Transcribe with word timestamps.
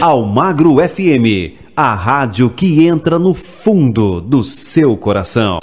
Almagro 0.00 0.76
FM, 0.76 1.56
a 1.74 1.94
rádio 1.94 2.50
que 2.50 2.86
entra 2.86 3.18
no 3.18 3.32
fundo 3.32 4.20
do 4.20 4.44
seu 4.44 4.94
coração. 4.94 5.58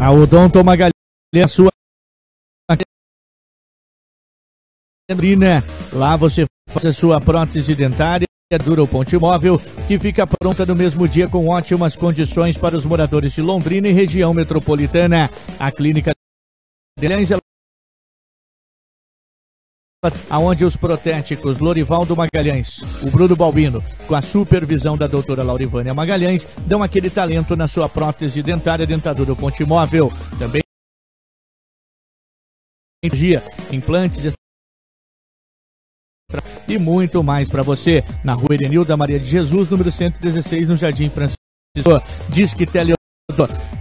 A 0.00 0.10
Odonto 0.10 0.64
Magalhães, 0.64 0.92
sua 1.48 1.68
Lá 5.92 6.16
você 6.16 6.46
faz 6.70 6.86
a 6.86 6.92
sua 6.94 7.20
prótese 7.20 7.74
dentária 7.74 8.26
Dura 8.64 8.82
o 8.82 8.88
Ponte 8.88 9.18
Móvel, 9.18 9.60
que 9.86 9.98
fica 9.98 10.26
pronta 10.26 10.64
no 10.64 10.74
mesmo 10.74 11.06
dia 11.06 11.28
com 11.28 11.48
ótimas 11.48 11.94
condições 11.94 12.56
para 12.56 12.74
os 12.74 12.86
moradores 12.86 13.34
de 13.34 13.42
Londrina 13.42 13.86
e 13.88 13.92
região 13.92 14.32
metropolitana. 14.32 15.28
A 15.60 15.70
clínica 15.70 16.12
Magalhães 16.98 17.30
aonde 20.30 20.64
os 20.64 20.76
protéticos 20.76 21.58
Lorivaldo 21.58 22.16
Magalhães, 22.16 22.80
o 23.02 23.10
Bruno 23.10 23.34
Balbino, 23.34 23.82
com 24.06 24.14
a 24.14 24.22
supervisão 24.22 24.96
da 24.96 25.08
doutora 25.08 25.42
Laurivânia 25.42 25.92
Magalhães, 25.92 26.46
dão 26.66 26.82
aquele 26.82 27.10
talento 27.10 27.56
na 27.56 27.66
sua 27.66 27.88
prótese 27.88 28.40
dentária 28.40 28.86
dentadura 28.86 29.34
Ponte 29.34 29.64
Móvel. 29.64 30.08
Também 30.38 30.62
implantes 33.72 34.32
e 36.68 36.78
muito 36.78 37.22
mais 37.24 37.48
para 37.48 37.62
você 37.62 38.04
na 38.22 38.34
Rua 38.34 38.54
Erenilda 38.54 38.96
Maria 38.96 39.18
de 39.18 39.26
Jesus, 39.26 39.68
número 39.68 39.90
116, 39.90 40.68
no 40.68 40.76
Jardim 40.76 41.08
Francisco. 41.08 41.38
Disque 42.28 42.66
Tele 42.66 42.97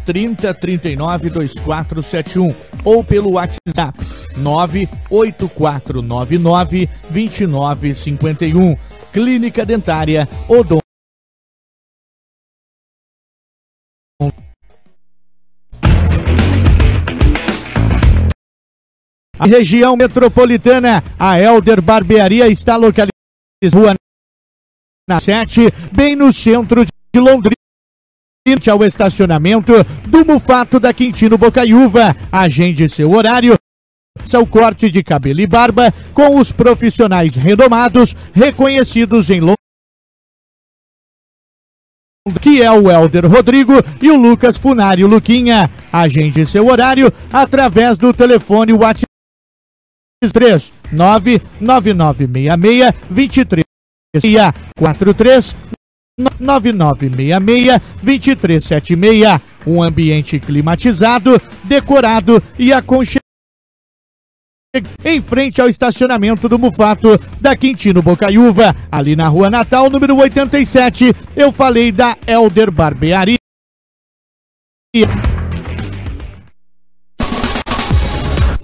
3039 0.06 1.30
2471 1.30 2.54
ou 2.84 3.04
pelo 3.04 3.34
WhatsApp 3.34 4.00
98499 4.38 6.90
2951. 7.10 8.78
Clínica 9.12 9.66
Dentária 9.66 10.30
Odon. 10.48 10.80
A 19.40 19.46
região 19.46 19.96
metropolitana, 19.96 21.04
a 21.18 21.40
Elder 21.40 21.80
Barbearia 21.82 22.48
está 22.48 22.76
localizada 22.76 23.12
na 25.08 25.20
7, 25.20 25.72
bem 25.94 26.16
no 26.16 26.34
centro 26.34 26.84
de 26.84 27.20
Londrina 27.20 27.56
ao 28.70 28.86
estacionamento 28.86 29.74
do 30.08 30.26
Mufato 30.26 30.80
da 30.80 30.94
Quintino 30.94 31.38
Bocaiúva. 31.38 32.16
Agende 32.32 32.88
seu 32.88 33.12
horário. 33.12 33.56
Seu 34.26 34.48
corte 34.48 34.90
de 34.90 35.04
cabelo 35.04 35.42
e 35.42 35.48
barba 35.48 35.94
com 36.14 36.40
os 36.40 36.52
profissionais 36.52 37.36
renomados, 37.36 38.16
reconhecidos 38.34 39.30
em 39.30 39.42
Londrina 39.42 39.58
que 42.42 42.62
é 42.62 42.70
o 42.72 42.92
Helder 42.92 43.26
Rodrigo 43.26 43.74
e 44.02 44.10
o 44.10 44.18
Lucas 44.18 44.58
Funário 44.58 45.08
Luquinha. 45.08 45.72
Agende 45.92 46.46
seu 46.46 46.68
horário 46.68 47.12
através 47.32 47.98
do 47.98 48.14
telefone 48.14 48.74
WhatsApp 48.74 49.08
3 50.34 50.74
99966 50.92 52.94
23 53.10 53.64
43 54.76 55.56
9966 56.40 57.82
2376. 58.02 59.42
Um 59.66 59.84
ambiente 59.84 60.40
climatizado, 60.40 61.40
decorado 61.64 62.42
e 62.58 62.72
aconchegado 62.74 63.22
em 65.04 65.22
frente 65.22 65.62
ao 65.62 65.70
estacionamento 65.70 66.48
do 66.48 66.60
Mufato 66.60 67.20
da 67.40 67.56
Quintino 67.56 68.02
Bocaiúva, 68.02 68.76
ali 68.92 69.16
na 69.16 69.28
Rua 69.28 69.50
Natal, 69.50 69.90
número 69.90 70.16
87. 70.16 71.14
Eu 71.36 71.52
falei 71.52 71.92
da 71.92 72.18
Elder 72.28 72.72
Barbearia. 72.72 73.38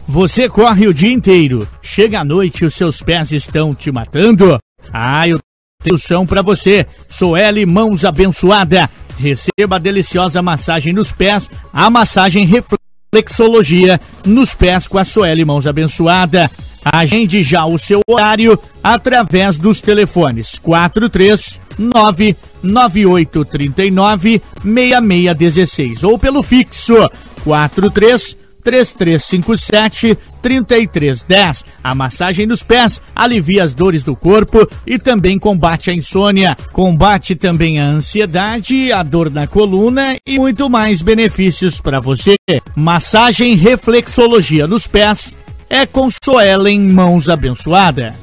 Você 0.07 0.47
corre 0.47 0.87
o 0.87 0.93
dia 0.93 1.11
inteiro, 1.11 1.67
chega 1.81 2.19
à 2.19 2.23
noite 2.23 2.63
e 2.63 2.65
os 2.67 2.75
seus 2.75 3.01
pés 3.01 3.31
estão 3.31 3.73
te 3.73 3.91
matando? 3.91 4.59
Ah, 4.91 5.27
eu 5.27 5.37
solução 5.83 6.25
para 6.25 6.41
você. 6.41 6.85
Soeli 7.09 7.65
Mãos 7.65 8.05
Abençoada. 8.05 8.89
Receba 9.17 9.75
a 9.75 9.79
deliciosa 9.79 10.41
massagem 10.41 10.91
nos 10.93 11.11
pés, 11.11 11.49
a 11.71 11.89
massagem 11.89 12.47
reflexologia 12.47 13.99
nos 14.25 14.55
pés 14.55 14.87
com 14.87 14.97
a 14.97 15.05
Soeli 15.05 15.45
Mãos 15.45 15.67
Abençoada. 15.67 16.49
Agende 16.83 17.43
já 17.43 17.65
o 17.65 17.77
seu 17.77 18.01
horário 18.07 18.59
através 18.83 19.57
dos 19.57 19.79
telefones 19.79 20.59
439 20.59 22.35
9839 22.61 24.41
6616 24.63 26.03
ou 26.03 26.19
pelo 26.19 26.43
fixo 26.43 26.95
43 27.43 28.42
3357 28.63 30.17
3310. 30.41 31.65
A 31.83 31.93
massagem 31.93 32.45
nos 32.45 32.63
pés 32.63 33.01
alivia 33.15 33.63
as 33.63 33.73
dores 33.73 34.03
do 34.03 34.15
corpo 34.15 34.67
e 34.85 34.97
também 34.97 35.37
combate 35.37 35.89
a 35.89 35.93
insônia. 35.93 36.57
Combate 36.71 37.35
também 37.35 37.79
a 37.79 37.85
ansiedade, 37.85 38.91
a 38.91 39.03
dor 39.03 39.29
na 39.29 39.47
coluna 39.47 40.15
e 40.25 40.39
muito 40.39 40.69
mais 40.69 41.01
benefícios 41.01 41.81
para 41.81 41.99
você. 41.99 42.35
Massagem 42.75 43.55
reflexologia 43.55 44.67
nos 44.67 44.87
pés 44.87 45.33
é 45.69 45.85
com 45.85 46.07
Soelen 46.23 46.79
Mãos 46.79 47.27
Abençoada. 47.27 48.22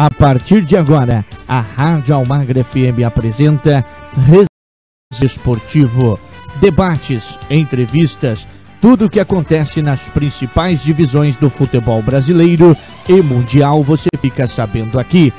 A 0.00 0.08
partir 0.08 0.64
de 0.64 0.76
agora, 0.76 1.26
a 1.48 1.58
Rádio 1.58 2.14
Almagra 2.14 2.62
FM 2.62 3.02
apresenta 3.04 3.84
Esportivo. 5.20 6.20
Debates, 6.60 7.36
entrevistas, 7.50 8.46
tudo 8.80 9.06
o 9.06 9.10
que 9.10 9.18
acontece 9.18 9.82
nas 9.82 10.02
principais 10.02 10.84
divisões 10.84 11.34
do 11.34 11.50
futebol 11.50 12.00
brasileiro 12.00 12.76
e 13.08 13.20
mundial 13.20 13.82
você 13.82 14.08
fica 14.20 14.46
sabendo 14.46 15.00
aqui. 15.00 15.32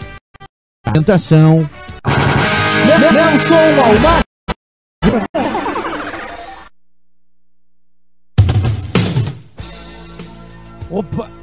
Apresentação. 0.85 1.59
Nelson 3.13 3.55
Almagra. 3.81 4.23
Opa! 10.91 11.38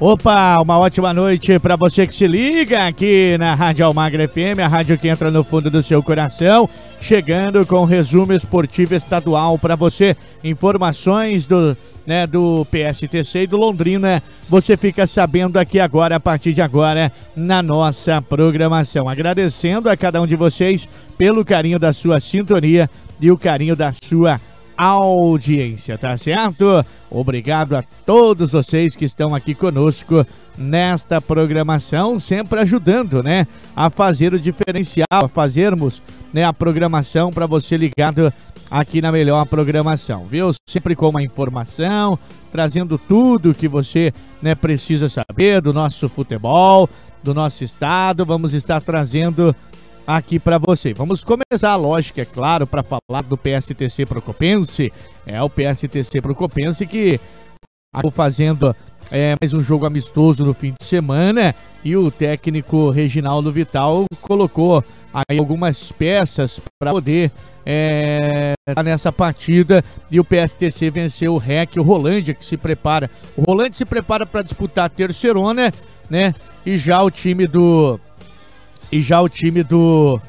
Opa, 0.00 0.60
uma 0.60 0.76
ótima 0.76 1.14
noite 1.14 1.56
para 1.60 1.76
você 1.76 2.04
que 2.04 2.14
se 2.14 2.26
liga 2.26 2.84
aqui 2.84 3.38
na 3.38 3.54
Rádio 3.54 3.86
Almagra 3.86 4.26
FM, 4.26 4.58
a 4.62 4.66
rádio 4.66 4.98
que 4.98 5.06
entra 5.06 5.30
no 5.30 5.44
fundo 5.44 5.70
do 5.70 5.84
seu 5.84 6.02
coração, 6.02 6.68
chegando 7.00 7.64
com 7.64 7.76
o 7.76 7.84
resumo 7.84 8.32
esportivo 8.32 8.96
estadual 8.96 9.56
para 9.56 9.76
você, 9.76 10.16
informações 10.42 11.46
do, 11.46 11.76
né, 12.04 12.26
do 12.26 12.66
PSTC 12.72 13.42
e 13.42 13.46
do 13.46 13.56
Londrina, 13.56 14.20
você 14.48 14.76
fica 14.76 15.06
sabendo 15.06 15.58
aqui 15.58 15.78
agora, 15.78 16.16
a 16.16 16.20
partir 16.20 16.52
de 16.52 16.60
agora, 16.60 17.12
na 17.36 17.62
nossa 17.62 18.20
programação. 18.20 19.08
Agradecendo 19.08 19.88
a 19.88 19.96
cada 19.96 20.20
um 20.20 20.26
de 20.26 20.34
vocês 20.34 20.90
pelo 21.16 21.44
carinho 21.44 21.78
da 21.78 21.92
sua 21.92 22.18
sintonia 22.18 22.90
e 23.20 23.30
o 23.30 23.38
carinho 23.38 23.76
da 23.76 23.92
sua 23.92 24.40
audiência, 24.76 25.96
tá 25.96 26.16
certo? 26.16 26.84
Obrigado 27.10 27.76
a 27.76 27.84
todos 28.04 28.52
vocês 28.52 28.96
que 28.96 29.04
estão 29.04 29.34
aqui 29.34 29.54
conosco 29.54 30.26
nesta 30.56 31.20
programação, 31.20 32.18
sempre 32.18 32.60
ajudando, 32.60 33.22
né, 33.22 33.46
a 33.74 33.90
fazer 33.90 34.34
o 34.34 34.38
diferencial, 34.38 35.06
a 35.10 35.28
fazermos, 35.28 36.02
né, 36.32 36.44
a 36.44 36.52
programação 36.52 37.30
para 37.30 37.46
você 37.46 37.76
ligado 37.76 38.32
aqui 38.70 39.00
na 39.00 39.12
melhor 39.12 39.46
programação, 39.46 40.26
viu? 40.26 40.50
Sempre 40.68 40.96
com 40.96 41.08
uma 41.08 41.22
informação, 41.22 42.18
trazendo 42.50 42.98
tudo 42.98 43.54
que 43.54 43.68
você, 43.68 44.12
né, 44.42 44.54
precisa 44.54 45.08
saber 45.08 45.60
do 45.60 45.72
nosso 45.72 46.08
futebol, 46.08 46.88
do 47.22 47.32
nosso 47.32 47.62
estado. 47.62 48.24
Vamos 48.24 48.54
estar 48.54 48.80
trazendo 48.80 49.54
aqui 50.06 50.38
para 50.38 50.58
você. 50.58 50.92
Vamos 50.92 51.24
começar, 51.24 51.76
lógico, 51.76 52.20
é 52.20 52.24
claro, 52.24 52.66
para 52.66 52.82
falar 52.82 53.22
do 53.22 53.36
PSTC 53.36 54.06
Procopense. 54.06 54.92
É 55.26 55.42
o 55.42 55.48
PSTC 55.48 56.20
Procopense 56.20 56.86
que 56.86 57.20
acabou 57.92 58.10
fazendo 58.10 58.74
é, 59.10 59.34
mais 59.40 59.54
um 59.54 59.60
jogo 59.62 59.86
amistoso 59.86 60.44
no 60.44 60.54
fim 60.54 60.74
de 60.78 60.86
semana 60.86 61.54
e 61.84 61.96
o 61.96 62.10
técnico 62.10 62.90
Reginaldo 62.90 63.52
Vital 63.52 64.04
colocou 64.20 64.84
aí 65.12 65.38
algumas 65.38 65.92
peças 65.92 66.60
para 66.78 66.90
poder 66.90 67.30
é, 67.64 68.54
estar 68.68 68.82
nessa 68.82 69.12
partida 69.12 69.84
e 70.10 70.18
o 70.18 70.24
PSTC 70.24 70.90
venceu 70.90 71.34
o 71.34 71.38
REC, 71.38 71.76
o 71.76 71.82
Rolândia 71.82 72.34
que 72.34 72.44
se 72.44 72.56
prepara. 72.56 73.10
O 73.36 73.42
Rolândia 73.42 73.74
se 73.74 73.84
prepara 73.84 74.26
para 74.26 74.42
disputar 74.42 74.86
a 74.86 74.88
terceirona 74.88 75.72
né? 76.08 76.34
E 76.64 76.76
já 76.76 77.02
o 77.02 77.10
time 77.10 77.46
do 77.46 77.98
e 78.94 79.02
já 79.02 79.20
o 79.20 79.28
time 79.28 79.64
do 79.64 80.20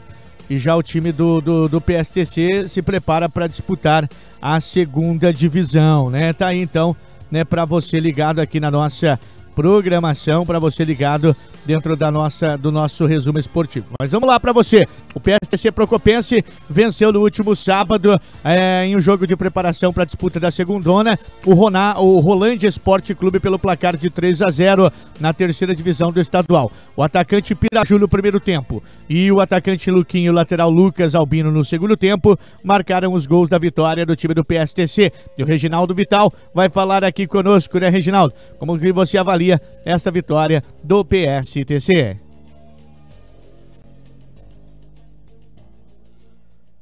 e 0.50 0.58
já 0.58 0.76
o 0.76 0.82
time 0.82 1.12
do, 1.12 1.40
do, 1.40 1.70
do 1.70 1.80
PSTC 1.80 2.68
se 2.68 2.82
prepara 2.82 3.30
para 3.30 3.46
disputar 3.46 4.10
a 4.42 4.60
segunda 4.60 5.32
divisão, 5.32 6.10
né? 6.10 6.34
Tá 6.34 6.48
aí 6.48 6.62
então, 6.62 6.96
né, 7.30 7.44
para 7.44 7.64
você 7.64 8.00
ligado 8.00 8.40
aqui 8.40 8.60
na 8.60 8.72
nossa 8.72 9.20
programação 9.56 10.46
para 10.46 10.60
você 10.60 10.84
ligado 10.84 11.36
dentro 11.66 11.96
da 11.96 12.12
nossa, 12.12 12.58
do 12.58 12.72
nosso 12.72 13.06
resumo 13.06 13.40
esportivo. 13.40 13.88
Mas 14.00 14.12
vamos 14.12 14.28
lá 14.30 14.40
para 14.40 14.52
você. 14.52 14.84
O 15.14 15.20
PSTC 15.20 15.72
Procopense 15.72 16.44
venceu 16.70 17.12
no 17.12 17.22
último 17.22 17.56
sábado 17.56 18.20
é, 18.44 18.86
em 18.86 18.96
um 18.96 19.02
jogo 19.02 19.26
de 19.26 19.36
preparação 19.36 19.92
para 19.92 20.04
a 20.04 20.06
disputa 20.06 20.40
da 20.40 20.52
segundona 20.52 21.18
o, 21.46 21.54
Roná, 21.54 21.98
o 21.98 22.20
Rolândia 22.20 22.68
Esporte 22.68 23.16
Clube 23.16 23.40
pelo 23.40 23.58
placar 23.58 23.96
de 23.96 24.10
3 24.10 24.42
a 24.42 24.52
0 24.52 24.92
na 25.20 25.34
terceira 25.34 25.76
divisão 25.76 26.12
do 26.12 26.20
estadual. 26.20 26.72
O 26.96 27.02
atacante 27.02 27.56
Piraju 27.56 28.00
no 28.00 28.08
primeiro 28.08 28.40
tempo 28.40 28.84
e 29.10 29.32
o 29.32 29.40
atacante 29.40 29.90
Luquinho, 29.92 30.34
lateral 30.34 30.70
Lucas 30.70 31.16
Albino 31.16 31.52
no 31.52 31.64
segundo 31.64 31.96
tempo 31.96 32.38
marcaram 32.64 33.14
os 33.14 33.26
gols 33.26 33.50
da 33.50 33.58
vitória 33.58 34.06
do 34.06 34.16
time 34.16 34.34
do 34.34 34.44
PSTC. 34.44 35.12
E 35.38 35.44
o 35.44 35.46
Reginaldo 35.46 35.94
Vital 35.94 36.32
vai 36.54 36.70
falar 36.70 37.04
aqui 37.04 37.28
conosco, 37.28 37.78
né, 37.80 37.90
Reginaldo? 37.90 38.34
Como 38.58 38.78
que 38.78 38.92
você 38.92 39.18
avalia 39.18 39.45
essa 39.84 40.12
vitória 40.12 40.62
do 40.84 41.04
PSTC? 41.04 42.18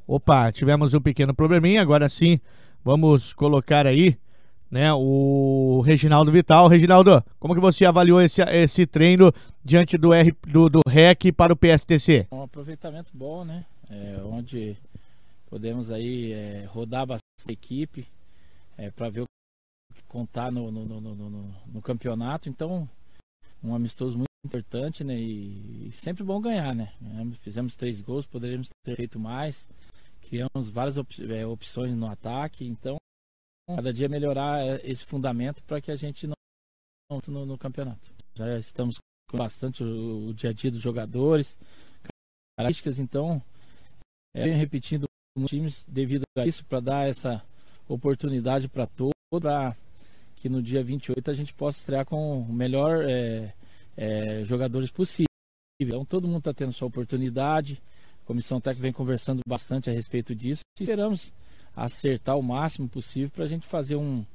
Opa, 0.05 0.51
tivemos 0.51 0.93
um 0.93 1.01
pequeno 1.01 1.33
probleminha, 1.33 1.81
agora 1.81 2.07
sim 2.09 2.39
vamos 2.83 3.33
colocar 3.33 3.87
aí 3.87 4.17
né, 4.69 4.91
o 4.93 5.81
Reginaldo 5.85 6.31
Vital. 6.31 6.67
Reginaldo, 6.67 7.23
como 7.39 7.53
que 7.53 7.61
você 7.61 7.85
avaliou 7.85 8.21
esse, 8.21 8.41
esse 8.41 8.85
treino 8.85 9.31
diante 9.63 9.97
do, 9.97 10.11
R, 10.11 10.35
do, 10.47 10.67
do 10.67 10.81
REC 10.87 11.31
para 11.31 11.53
o 11.53 11.55
PSTC? 11.55 12.27
Um 12.31 12.41
aproveitamento 12.41 13.11
bom, 13.13 13.45
né? 13.45 13.65
É, 13.89 14.19
onde 14.25 14.75
podemos 15.49 15.91
aí 15.91 16.33
é, 16.33 16.65
rodar 16.67 17.05
bastante 17.05 17.21
a 17.47 17.51
equipe 17.51 18.07
é, 18.77 18.89
para 18.89 19.09
ver 19.09 19.21
o 19.21 19.25
contar 20.07 20.51
no, 20.51 20.71
no, 20.71 20.85
no, 20.85 21.55
no, 21.67 21.81
campeonato. 21.81 22.49
Então, 22.49 22.89
um 23.63 23.75
amistoso 23.75 24.17
muito 24.17 24.27
importante, 24.45 25.03
né? 25.03 25.15
E, 25.15 25.87
e 25.87 25.91
sempre 25.91 26.23
bom 26.23 26.39
ganhar, 26.41 26.73
né? 26.73 26.93
Fizemos 27.41 27.75
três 27.75 28.01
gols, 28.01 28.25
poderíamos 28.25 28.69
ter 28.85 28.95
feito 28.95 29.19
mais 29.19 29.67
criamos 30.23 30.69
várias 30.69 30.97
op 30.97 31.31
é, 31.31 31.45
opções 31.45 31.93
no 31.93 32.07
ataque, 32.07 32.65
então 32.65 32.97
cada 33.67 33.93
dia 33.93 34.09
melhorar 34.09 34.65
é, 34.65 34.81
esse 34.83 35.05
fundamento 35.05 35.61
para 35.63 35.79
que 35.79 35.91
a 35.91 35.95
gente 35.95 36.27
não 36.27 36.33
no, 37.27 37.45
no, 37.45 37.57
campeonato. 37.57 38.09
Já 38.33 38.57
estamos 38.57 38.97
com 39.29 39.37
bastante 39.37 39.83
o, 39.83 40.29
o, 40.29 40.33
dia 40.33 40.49
a 40.49 40.53
dia 40.53 40.71
dos 40.71 40.81
jogadores, 40.81 41.55
características, 42.57 42.97
então 42.97 43.41
é, 44.35 44.45
repetindo 44.45 45.05
os 45.37 45.49
times 45.49 45.85
devido 45.87 46.23
a 46.35 46.47
isso 46.47 46.65
para 46.65 46.79
dar 46.79 47.07
essa 47.07 47.45
oportunidade 47.87 48.67
para 48.67 48.87
todos, 48.87 49.13
para 49.39 49.77
que 50.43 50.49
no 50.49 50.61
dia 50.61 50.83
28 50.83 51.31
a 51.31 51.33
gente 51.33 51.53
possa 51.53 51.77
estrear 51.77 52.05
com 52.05 52.41
o 52.41 52.51
melhor 52.51 53.09
é, 53.09 53.53
é, 53.95 54.43
jogadores 54.43 54.91
possível. 54.91 55.25
Então 55.81 56.03
todo 56.03 56.27
mundo 56.27 56.39
está 56.39 56.53
tendo 56.53 56.73
sua 56.73 56.89
oportunidade. 56.89 57.81
A 58.21 58.25
comissão 58.25 58.59
técnica 58.59 58.81
vem 58.81 58.91
conversando 58.91 59.39
bastante 59.47 59.89
a 59.89 59.93
respeito 59.93 60.35
disso. 60.35 60.59
Esperamos 60.77 61.31
acertar 61.73 62.37
o 62.37 62.43
máximo 62.43 62.89
possível 62.89 63.29
para 63.29 63.45
a 63.45 63.47
gente 63.47 63.65
fazer 63.65 63.95
um, 63.95 64.25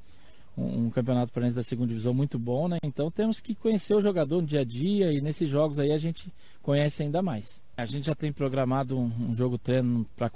um, 0.56 0.86
um 0.86 0.90
campeonato 0.90 1.30
paranense 1.30 1.56
da 1.56 1.62
segunda 1.62 1.88
divisão 1.88 2.14
muito 2.14 2.38
bom, 2.38 2.68
né? 2.68 2.78
Então 2.82 3.10
temos 3.10 3.38
que 3.38 3.54
conhecer 3.54 3.92
o 3.92 4.00
jogador 4.00 4.40
no 4.40 4.46
dia 4.46 4.60
a 4.60 4.64
dia 4.64 5.12
e 5.12 5.20
nesses 5.20 5.46
jogos 5.46 5.78
aí 5.78 5.92
a 5.92 5.98
gente 5.98 6.32
conhece 6.62 7.02
ainda 7.02 7.20
mais. 7.20 7.62
A 7.76 7.84
gente 7.84 8.06
já 8.06 8.14
tem 8.14 8.32
programado 8.32 8.98
um, 8.98 9.12
um 9.28 9.36
jogo 9.36 9.58
treino 9.58 10.06
para 10.16 10.30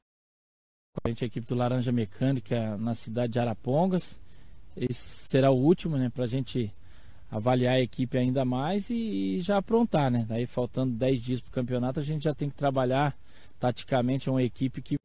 a 1.02 1.08
equipe 1.08 1.46
do 1.46 1.54
Laranja 1.54 1.90
Mecânica 1.90 2.76
na 2.76 2.94
cidade 2.94 3.32
de 3.32 3.38
Arapongas. 3.38 4.20
Esse 4.76 5.26
será 5.28 5.50
o 5.50 5.56
último, 5.56 5.96
né? 5.96 6.10
Para 6.12 6.24
a 6.24 6.28
gente 6.28 6.72
avaliar 7.30 7.74
a 7.76 7.80
equipe 7.80 8.18
ainda 8.18 8.44
mais 8.44 8.90
e, 8.90 8.94
e 8.94 9.40
já 9.40 9.56
aprontar, 9.56 10.10
né? 10.10 10.26
Daí 10.28 10.46
faltando 10.46 10.94
10 10.94 11.22
dias 11.22 11.40
para 11.40 11.48
o 11.48 11.52
campeonato, 11.52 11.98
a 11.98 12.02
gente 12.02 12.24
já 12.24 12.34
tem 12.34 12.48
que 12.48 12.54
trabalhar 12.54 13.16
taticamente 13.58 14.28
uma 14.28 14.42
equipe 14.42 14.82
que 14.82 14.96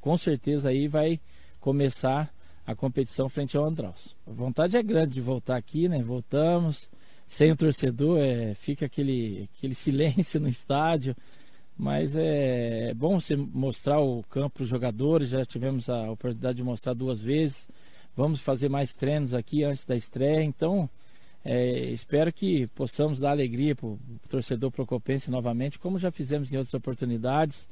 com 0.00 0.16
certeza 0.18 0.68
aí 0.68 0.88
vai 0.88 1.18
começar 1.60 2.32
a 2.66 2.74
competição 2.74 3.28
frente 3.28 3.56
ao 3.56 3.64
Andraus. 3.64 4.14
A 4.26 4.32
vontade 4.32 4.76
é 4.76 4.82
grande 4.82 5.14
de 5.14 5.20
voltar 5.20 5.56
aqui, 5.56 5.88
né? 5.88 6.02
Voltamos 6.02 6.88
sem 7.26 7.50
o 7.50 7.56
torcedor, 7.56 8.18
é, 8.20 8.54
fica 8.54 8.86
aquele, 8.86 9.48
aquele 9.56 9.74
silêncio 9.74 10.38
no 10.40 10.48
estádio, 10.48 11.16
mas 11.76 12.14
é, 12.16 12.90
é 12.90 12.94
bom 12.94 13.18
você 13.18 13.34
mostrar 13.34 14.00
o 14.00 14.22
campo 14.24 14.56
para 14.56 14.62
os 14.64 14.68
jogadores. 14.68 15.30
Já 15.30 15.44
tivemos 15.44 15.88
a 15.88 16.10
oportunidade 16.10 16.56
de 16.56 16.62
mostrar 16.62 16.94
duas 16.94 17.20
vezes. 17.20 17.68
Vamos 18.16 18.40
fazer 18.40 18.68
mais 18.68 18.94
treinos 18.94 19.34
aqui 19.34 19.64
antes 19.64 19.84
da 19.84 19.96
estreia, 19.96 20.42
então 20.42 20.88
é, 21.44 21.90
espero 21.90 22.32
que 22.32 22.66
possamos 22.68 23.18
dar 23.18 23.32
alegria 23.32 23.74
para 23.74 23.86
o 23.86 23.98
torcedor 24.28 24.70
procopense 24.70 25.30
novamente, 25.30 25.78
como 25.78 25.98
já 25.98 26.10
fizemos 26.10 26.52
em 26.52 26.56
outras 26.56 26.74
oportunidades. 26.74 27.68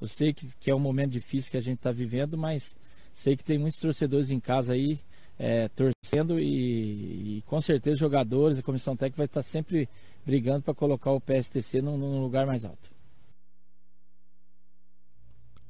Eu 0.00 0.06
sei 0.06 0.32
que, 0.32 0.46
que 0.60 0.70
é 0.70 0.74
um 0.74 0.78
momento 0.78 1.12
difícil 1.12 1.50
que 1.50 1.56
a 1.56 1.62
gente 1.62 1.78
está 1.78 1.90
vivendo, 1.90 2.36
mas 2.36 2.76
sei 3.12 3.36
que 3.36 3.44
tem 3.44 3.58
muitos 3.58 3.80
torcedores 3.80 4.30
em 4.30 4.38
casa 4.38 4.74
aí 4.74 5.00
é, 5.38 5.68
torcendo 5.68 6.38
e, 6.40 7.38
e, 7.38 7.42
com 7.46 7.60
certeza 7.60 7.96
jogadores, 7.96 8.58
a 8.58 8.62
comissão 8.62 8.96
técnica 8.96 9.18
vai 9.18 9.26
estar 9.26 9.42
sempre 9.42 9.88
brigando 10.24 10.62
para 10.62 10.74
colocar 10.74 11.10
o 11.12 11.20
PSTC 11.20 11.82
num, 11.82 11.96
num 11.96 12.20
lugar 12.20 12.46
mais 12.46 12.64
alto. 12.64 12.95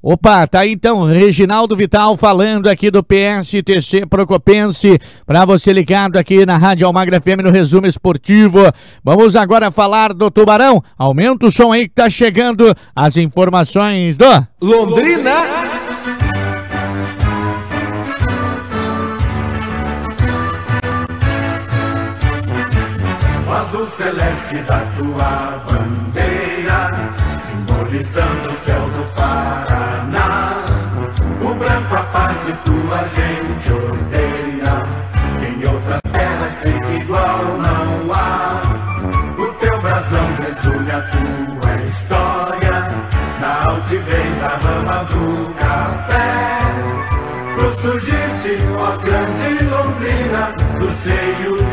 Opa, 0.09 0.47
tá 0.47 0.61
aí 0.61 0.71
então, 0.71 1.03
Reginaldo 1.03 1.75
Vital 1.75 2.15
falando 2.15 2.69
aqui 2.69 2.89
do 2.89 3.03
PSTC 3.03 4.05
Procopense, 4.05 4.97
para 5.25 5.43
você 5.43 5.73
ligado 5.73 6.15
aqui 6.15 6.45
na 6.45 6.57
Rádio 6.57 6.87
Almagra 6.87 7.19
FM 7.19 7.43
no 7.43 7.51
resumo 7.51 7.87
esportivo. 7.87 8.59
Vamos 9.03 9.35
agora 9.35 9.69
falar 9.69 10.13
do 10.13 10.31
Tubarão. 10.31 10.81
Aumenta 10.97 11.47
o 11.47 11.51
som 11.51 11.73
aí 11.73 11.89
que 11.89 11.95
tá 11.95 12.09
chegando 12.09 12.73
as 12.95 13.17
informações 13.17 14.15
do 14.15 14.47
Londrina. 14.61 15.43
O 23.45 23.51
azul 23.51 23.85
celeste 23.85 24.55
da 24.59 24.79
tua 24.97 25.65
bandeira, 25.69 26.36
simbolizando 27.87 28.49
o 28.49 28.53
céu 28.53 28.81
do 28.81 29.15
Pará 29.15 30.07
branco 31.57 31.95
a 31.95 32.03
paz 32.11 32.45
de 32.45 32.53
tua 32.53 33.03
gente 33.03 33.71
odeia. 33.71 34.83
Em 35.41 35.67
outras 35.67 36.01
terras 36.11 36.53
sei 36.53 36.73
que 36.73 36.95
igual 36.97 37.57
não 37.57 38.13
há. 38.13 38.61
O 39.37 39.53
teu 39.53 39.81
brasão 39.81 40.27
resume 40.39 40.91
a 40.91 41.01
tua 41.01 41.83
história. 41.85 42.87
Na 43.39 43.71
altivez 43.71 44.35
da 44.39 44.49
rama 44.49 45.03
do 45.05 45.53
café. 45.55 46.59
Tu 47.55 47.81
surgiste, 47.81 48.57
ó 48.77 48.97
grande 48.97 49.63
Londrina, 49.65 50.53
do 50.79 50.89
seio 50.91 51.66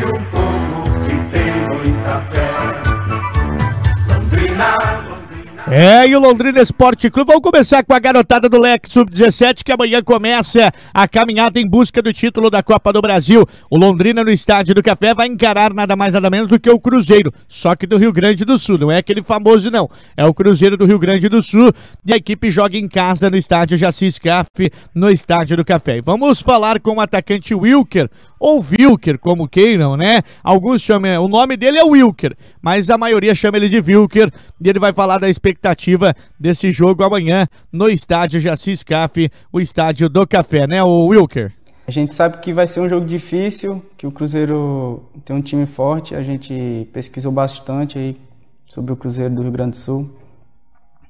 é, 5.77 6.07
e 6.07 6.15
o 6.15 6.19
Londrina 6.21 6.61
Esporte 6.61 7.09
Clube, 7.09 7.27
vamos 7.27 7.43
começar 7.43 7.83
com 7.83 7.93
a 7.93 7.99
garotada 7.99 8.47
do 8.47 8.57
Leque 8.57 8.89
Sub-17, 8.89 9.61
que 9.61 9.73
amanhã 9.73 10.01
começa 10.01 10.71
a 10.93 11.05
caminhada 11.05 11.59
em 11.59 11.67
busca 11.67 12.01
do 12.01 12.13
título 12.13 12.49
da 12.49 12.63
Copa 12.63 12.93
do 12.93 13.01
Brasil. 13.01 13.45
O 13.69 13.77
Londrina 13.77 14.23
no 14.23 14.31
Estádio 14.31 14.73
do 14.73 14.81
Café 14.81 15.13
vai 15.13 15.27
encarar 15.27 15.73
nada 15.73 15.93
mais 15.97 16.13
nada 16.13 16.29
menos 16.29 16.47
do 16.47 16.57
que 16.57 16.69
o 16.69 16.79
Cruzeiro, 16.79 17.29
só 17.45 17.75
que 17.75 17.85
do 17.85 17.97
Rio 17.97 18.13
Grande 18.13 18.45
do 18.45 18.57
Sul, 18.57 18.77
não 18.77 18.89
é 18.89 18.99
aquele 18.99 19.21
famoso 19.21 19.69
não, 19.69 19.89
é 20.15 20.25
o 20.25 20.33
Cruzeiro 20.33 20.77
do 20.77 20.85
Rio 20.85 20.97
Grande 20.97 21.27
do 21.27 21.41
Sul, 21.41 21.73
e 22.05 22.13
a 22.13 22.15
equipe 22.15 22.49
joga 22.49 22.77
em 22.77 22.87
casa 22.87 23.29
no 23.29 23.35
Estádio 23.35 23.77
Jacis 23.77 24.17
Caf, 24.17 24.71
no 24.93 25.09
Estádio 25.09 25.57
do 25.57 25.65
Café. 25.65 25.99
vamos 25.99 26.39
falar 26.39 26.79
com 26.79 26.95
o 26.95 27.01
atacante 27.01 27.53
Wilker, 27.53 28.09
ou 28.39 28.63
Wilker, 28.63 29.17
como 29.19 29.47
queiram, 29.47 29.95
né? 29.95 30.21
Alguns 30.43 30.81
chamam, 30.81 31.23
o 31.23 31.27
nome 31.27 31.57
dele 31.57 31.77
é 31.77 31.83
Wilker, 31.83 32.35
mas 32.61 32.89
a 32.89 32.97
maioria 32.97 33.33
chama 33.33 33.57
ele 33.57 33.69
de 33.69 33.79
Wilker, 33.79 34.31
e 34.61 34.69
ele 34.69 34.79
vai 34.79 34.93
falar 34.93 35.17
da 35.17 35.29
expectativa 35.29 36.13
desse 36.39 36.71
jogo 36.71 37.03
amanhã 37.03 37.47
no 37.71 37.89
estádio 37.89 38.39
Jacis 38.39 38.83
Caf, 38.83 39.29
o 39.51 39.59
estádio 39.59 40.09
do 40.09 40.25
Café, 40.27 40.67
né, 40.67 40.83
o 40.83 41.07
Wilker? 41.07 41.51
A 41.87 41.91
gente 41.91 42.15
sabe 42.15 42.39
que 42.39 42.51
vai 42.51 42.65
ser 42.65 42.79
um 42.79 42.89
jogo 42.89 43.05
difícil, 43.05 43.83
que 43.95 44.07
o 44.07 44.11
Cruzeiro 44.11 45.03
tem 45.23 45.35
um 45.35 45.41
time 45.41 45.67
forte, 45.67 46.15
a 46.15 46.23
gente 46.23 46.89
pesquisou 46.91 47.31
bastante 47.31 47.99
aí 47.99 48.17
sobre 48.65 48.91
o 48.91 48.95
Cruzeiro 48.95 49.33
do 49.33 49.43
Rio 49.43 49.51
Grande 49.51 49.71
do 49.71 49.77
Sul. 49.77 50.09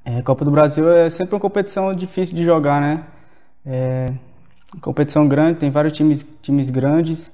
É, 0.03 0.21
Copa 0.21 0.43
do 0.43 0.51
Brasil 0.51 0.89
é 0.91 1.09
sempre 1.09 1.33
uma 1.33 1.39
competição 1.39 1.91
difícil 1.93 2.35
de 2.35 2.43
jogar, 2.43 2.81
né? 2.81 3.05
É, 3.65 4.07
competição 4.81 5.27
grande, 5.27 5.59
tem 5.59 5.69
vários 5.69 5.93
times, 5.93 6.25
times 6.41 6.69
grandes, 6.69 7.31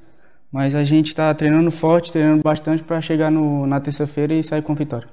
Mas 0.52 0.76
a 0.76 0.84
gente 0.84 1.08
está 1.08 1.34
treinando 1.34 1.72
forte, 1.72 2.12
treinando 2.12 2.44
bastante 2.44 2.84
para 2.84 3.00
chegar 3.00 3.32
no, 3.32 3.66
na 3.66 3.80
terça-feira 3.80 4.34
e 4.34 4.44
sair 4.44 4.62
com 4.62 4.76
vitória. 4.76 5.08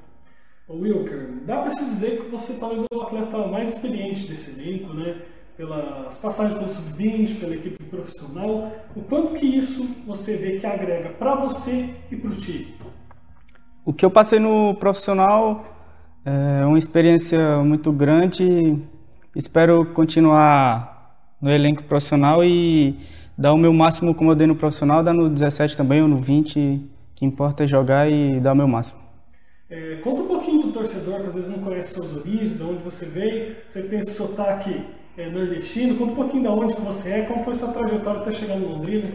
Wilker, 0.68 1.28
dá 1.47 1.58
para 1.58 1.70
se 1.70 1.85
dizer 1.85 2.23
que 2.23 2.30
você 2.30 2.58
talvez 2.58 2.82
é 2.82 2.94
o 2.94 3.00
atleta 3.00 3.47
mais 3.47 3.75
experiente 3.75 4.26
desse 4.26 4.61
elenco, 4.61 4.92
né? 4.92 5.16
Pelas 5.56 6.18
passagens 6.18 6.58
pelo 6.58 6.68
sub-20, 6.68 7.40
pela 7.40 7.54
equipe 7.54 7.82
profissional. 7.85 8.73
O 8.94 9.00
quanto 9.02 9.32
que 9.35 9.47
isso 9.47 9.85
você 10.06 10.37
vê 10.37 10.58
que 10.58 10.66
agrega 10.66 11.11
para 11.11 11.37
você 11.37 11.94
e 12.11 12.16
para 12.16 12.30
o 12.30 12.37
time? 12.37 12.75
O 13.85 13.92
que 13.92 14.04
eu 14.04 14.11
passei 14.11 14.38
no 14.38 14.75
profissional 14.75 15.64
é 16.25 16.66
uma 16.66 16.78
experiência 16.78 17.58
muito 17.62 17.90
grande. 17.92 18.78
Espero 19.35 19.87
continuar 19.94 20.98
no 21.40 21.50
elenco 21.50 21.83
profissional 21.85 22.45
e 22.45 22.99
dar 23.37 23.52
o 23.52 23.59
meu 23.59 23.73
máximo 23.73 24.14
como 24.14 24.33
eu 24.33 24.35
dei 24.35 24.47
no 24.47 24.57
profissional, 24.57 25.02
dar 25.02 25.14
no 25.14 25.28
17 25.28 25.76
também 25.76 26.02
ou 26.02 26.09
no 26.09 26.18
20. 26.18 26.80
que 27.14 27.25
importa 27.25 27.64
é 27.64 27.66
jogar 27.66 28.11
e 28.11 28.40
dar 28.40 28.52
o 28.52 28.57
meu 28.57 28.68
máximo. 28.68 28.99
É, 29.71 29.97
conta 29.97 30.23
um 30.23 30.26
pouquinho 30.26 30.62
do 30.62 30.73
torcedor 30.73 31.21
que 31.21 31.26
às 31.26 31.35
vezes 31.35 31.50
não 31.50 31.59
conhece 31.59 31.95
suas 31.95 32.16
origens, 32.16 32.57
de 32.57 32.62
onde 32.62 32.83
você 32.83 33.04
veio. 33.04 33.57
Você 33.68 33.83
tem 33.83 33.99
esse 33.99 34.14
sotaque 34.14 34.83
é, 35.16 35.28
nordestino. 35.28 35.97
Conta 35.97 36.12
um 36.12 36.14
pouquinho 36.14 36.42
de 36.42 36.49
onde 36.49 36.75
você 36.80 37.12
é, 37.12 37.23
como 37.26 37.45
foi 37.45 37.54
sua 37.54 37.73
trajetória 37.73 38.21
até 38.23 38.30
chegar 38.30 38.57
em 38.57 38.64
Londrina. 38.64 39.11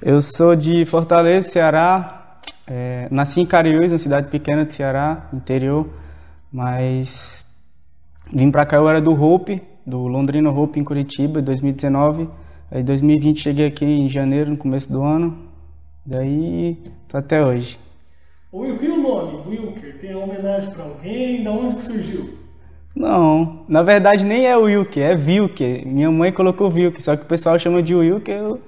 Eu 0.00 0.20
sou 0.20 0.54
de 0.54 0.84
Fortaleza, 0.84 1.48
Ceará. 1.48 2.40
É, 2.64 3.08
nasci 3.10 3.40
em 3.40 3.46
Cariús, 3.46 3.90
uma 3.90 3.98
cidade 3.98 4.28
pequena 4.28 4.64
de 4.64 4.74
Ceará, 4.74 5.28
interior. 5.32 5.88
Mas 6.52 7.44
vim 8.32 8.50
pra 8.52 8.64
cá, 8.64 8.76
eu 8.76 8.88
era 8.88 9.00
do 9.00 9.12
Hope, 9.20 9.60
do 9.88 10.06
Londrina 10.06 10.50
Hope 10.50 10.78
em 10.78 10.84
Curitiba, 10.84 11.40
em 11.40 11.42
2019. 11.42 12.28
Aí 12.70 12.82
em 12.82 12.84
2020 12.84 13.40
cheguei 13.40 13.66
aqui 13.66 13.84
em 13.84 14.08
janeiro, 14.08 14.50
no 14.50 14.56
começo 14.56 14.92
do 14.92 15.02
ano. 15.02 15.38
Daí 16.04 16.76
tô 17.08 17.16
até 17.16 17.42
hoje. 17.42 17.78
O 18.52 18.60
Wilker, 18.60 18.88
e 18.88 18.92
o 18.92 19.02
nome, 19.02 19.48
Wilker, 19.48 19.98
tem 19.98 20.14
homenagem 20.14 20.70
para 20.70 20.84
alguém? 20.84 21.42
Da 21.42 21.50
onde 21.50 21.76
que 21.76 21.82
surgiu? 21.82 22.38
Não, 22.94 23.64
na 23.68 23.82
verdade 23.82 24.24
nem 24.24 24.46
é 24.46 24.56
Wilker, 24.56 25.02
é 25.02 25.16
Vilker. 25.16 25.86
Minha 25.86 26.10
mãe 26.10 26.32
colocou 26.32 26.70
Vilker, 26.70 27.02
só 27.02 27.16
que 27.16 27.22
o 27.22 27.28
pessoal 27.28 27.58
chama 27.58 27.82
de 27.82 27.94
Wilker, 27.94 28.34
eu, 28.34 28.60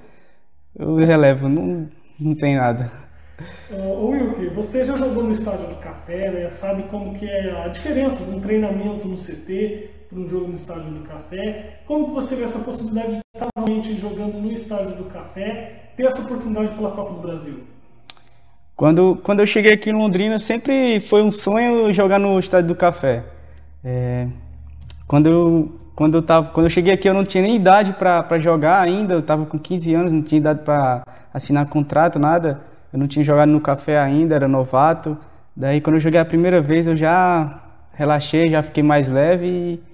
eu 0.77 0.95
relevo, 0.95 1.49
não, 1.49 1.89
não 2.19 2.35
tem 2.35 2.55
nada. 2.55 2.91
Uh, 3.71 4.07
Wilker, 4.07 4.53
você 4.53 4.85
já 4.85 4.97
jogou 4.97 5.23
no 5.23 5.31
estádio 5.31 5.67
do 5.67 5.75
Café, 5.75 6.31
né? 6.31 6.49
Sabe 6.49 6.83
como 6.83 7.13
que 7.13 7.27
é 7.27 7.65
a 7.65 7.67
diferença 7.67 8.23
de 8.23 8.35
um 8.35 8.39
treinamento 8.39 9.07
no 9.07 9.15
CT 9.15 9.90
para 10.11 10.19
um 10.19 10.27
jogo 10.27 10.47
no 10.47 10.53
estádio 10.53 10.91
do 10.91 11.07
Café? 11.07 11.79
Como 11.87 12.07
que 12.07 12.11
você 12.11 12.35
vê 12.35 12.43
essa 12.43 12.59
possibilidade 12.59 13.11
de 13.11 13.21
estar 13.33 13.47
realmente 13.55 13.97
jogando 13.97 14.33
no 14.33 14.51
estádio 14.51 14.97
do 14.97 15.05
Café, 15.05 15.91
ter 15.95 16.05
essa 16.05 16.21
oportunidade 16.21 16.73
pela 16.73 16.91
Copa 16.91 17.13
do 17.13 17.21
Brasil? 17.21 17.63
Quando, 18.75 19.15
quando 19.23 19.39
eu 19.39 19.45
cheguei 19.45 19.73
aqui 19.73 19.89
em 19.89 19.93
Londrina, 19.93 20.37
sempre 20.39 20.99
foi 20.99 21.23
um 21.23 21.31
sonho 21.31 21.93
jogar 21.93 22.19
no 22.19 22.37
Estádio 22.39 22.69
do 22.69 22.75
Café. 22.75 23.23
É, 23.83 24.27
quando, 25.07 25.29
eu, 25.29 25.79
quando, 25.95 26.17
eu 26.17 26.21
tava, 26.21 26.49
quando 26.49 26.65
eu 26.65 26.69
cheguei 26.69 26.93
aqui, 26.93 27.07
eu 27.07 27.13
não 27.13 27.23
tinha 27.23 27.43
nem 27.43 27.55
idade 27.55 27.93
para 27.93 28.39
jogar 28.39 28.81
ainda, 28.81 29.13
eu 29.13 29.19
estava 29.19 29.45
com 29.45 29.57
15 29.57 29.93
anos, 29.93 30.11
não 30.11 30.23
tinha 30.23 30.39
idade 30.39 30.63
para 30.63 31.03
assinar 31.33 31.67
contrato, 31.67 32.19
nada. 32.19 32.61
Eu 32.91 32.99
não 32.99 33.07
tinha 33.07 33.23
jogado 33.23 33.49
no 33.49 33.61
Café 33.61 33.97
ainda, 33.97 34.35
era 34.35 34.47
novato. 34.47 35.17
Daí, 35.55 35.79
quando 35.79 35.95
eu 35.95 36.01
joguei 36.01 36.19
a 36.19 36.25
primeira 36.25 36.59
vez, 36.59 36.87
eu 36.87 36.95
já 36.95 37.61
relaxei, 37.93 38.49
já 38.49 38.63
fiquei 38.63 38.83
mais 38.83 39.07
leve 39.07 39.47
e, 39.47 39.90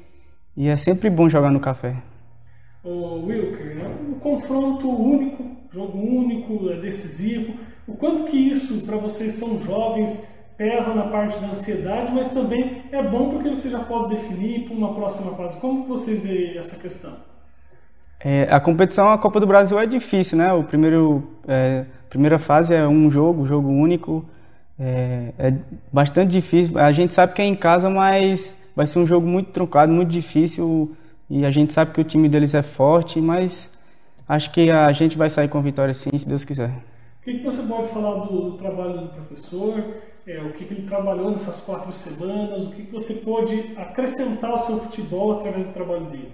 e 0.57 0.67
é 0.67 0.75
sempre 0.75 1.09
bom 1.09 1.29
jogar 1.29 1.51
no 1.51 1.59
Café. 1.59 1.95
O 2.83 3.25
Wilker, 3.25 3.75
né? 3.75 3.95
um 4.09 4.19
confronto 4.19 4.89
único, 4.89 5.45
jogo 5.71 5.97
único, 5.97 6.69
é 6.69 6.77
decisivo 6.81 7.53
o 7.87 7.95
quanto 7.95 8.25
que 8.25 8.37
isso, 8.37 8.85
para 8.85 8.97
vocês 8.97 9.35
são 9.35 9.61
jovens, 9.61 10.27
pesa 10.57 10.93
na 10.93 11.03
parte 11.03 11.39
da 11.39 11.47
ansiedade, 11.47 12.11
mas 12.11 12.29
também 12.29 12.83
é 12.91 13.01
bom 13.01 13.29
porque 13.29 13.47
você 13.47 13.69
já 13.69 13.79
pode 13.79 14.15
definir 14.15 14.65
para 14.65 14.75
uma 14.75 14.93
próxima 14.93 15.31
fase. 15.35 15.59
Como 15.61 15.83
que 15.83 15.89
vocês 15.89 16.19
veem 16.19 16.57
essa 16.57 16.75
questão? 16.77 17.13
É, 18.19 18.47
a 18.51 18.59
competição, 18.59 19.09
a 19.09 19.17
Copa 19.17 19.39
do 19.39 19.47
Brasil 19.47 19.79
é 19.79 19.85
difícil, 19.85 20.37
né? 20.37 20.51
O 20.51 20.63
primeiro, 20.63 21.23
é, 21.47 21.85
primeira 22.09 22.37
fase 22.37 22.73
é 22.73 22.85
um 22.85 23.09
jogo, 23.09 23.45
jogo 23.45 23.69
único, 23.69 24.25
é, 24.77 25.33
é, 25.39 25.53
bastante 25.93 26.31
difícil. 26.31 26.77
A 26.77 26.91
gente 26.91 27.13
sabe 27.13 27.33
que 27.33 27.41
é 27.41 27.45
em 27.45 27.55
casa, 27.55 27.89
mas 27.89 28.53
vai 28.77 28.87
ser 28.87 28.99
um 28.99 29.05
jogo 29.05 29.27
muito 29.27 29.51
truncado, 29.51 29.91
muito 29.91 30.09
difícil 30.09 30.95
e 31.29 31.45
a 31.45 31.51
gente 31.51 31.73
sabe 31.73 31.91
que 31.91 31.99
o 31.99 32.05
time 32.05 32.29
deles 32.29 32.53
é 32.53 32.61
forte, 32.61 33.19
mas 33.19 33.69
acho 34.29 34.51
que 34.51 34.71
a 34.71 34.91
gente 34.93 35.17
vai 35.17 35.29
sair 35.29 35.49
com 35.49 35.61
vitória 35.61 35.93
sim, 35.93 36.17
se 36.17 36.25
Deus 36.25 36.45
quiser 36.45 36.71
que, 37.27 37.39
que 37.39 37.43
você 37.43 37.61
pode 37.63 37.89
falar 37.89 38.25
do, 38.25 38.51
do 38.51 38.57
trabalho 38.57 39.01
do 39.01 39.07
professor? 39.09 39.83
É, 40.25 40.41
o 40.41 40.53
que, 40.53 40.65
que, 40.65 40.73
ele 40.73 40.87
trabalhou 40.87 41.29
nessas 41.31 41.59
quatro 41.59 41.91
semanas? 41.91 42.63
O 42.63 42.71
que, 42.71 42.83
que 42.83 42.91
você 42.91 43.15
pode 43.15 43.73
acrescentar 43.75 44.51
ao 44.51 44.57
seu 44.57 44.77
futebol 44.79 45.33
através 45.33 45.67
do 45.67 45.73
trabalho 45.73 46.05
dele? 46.05 46.31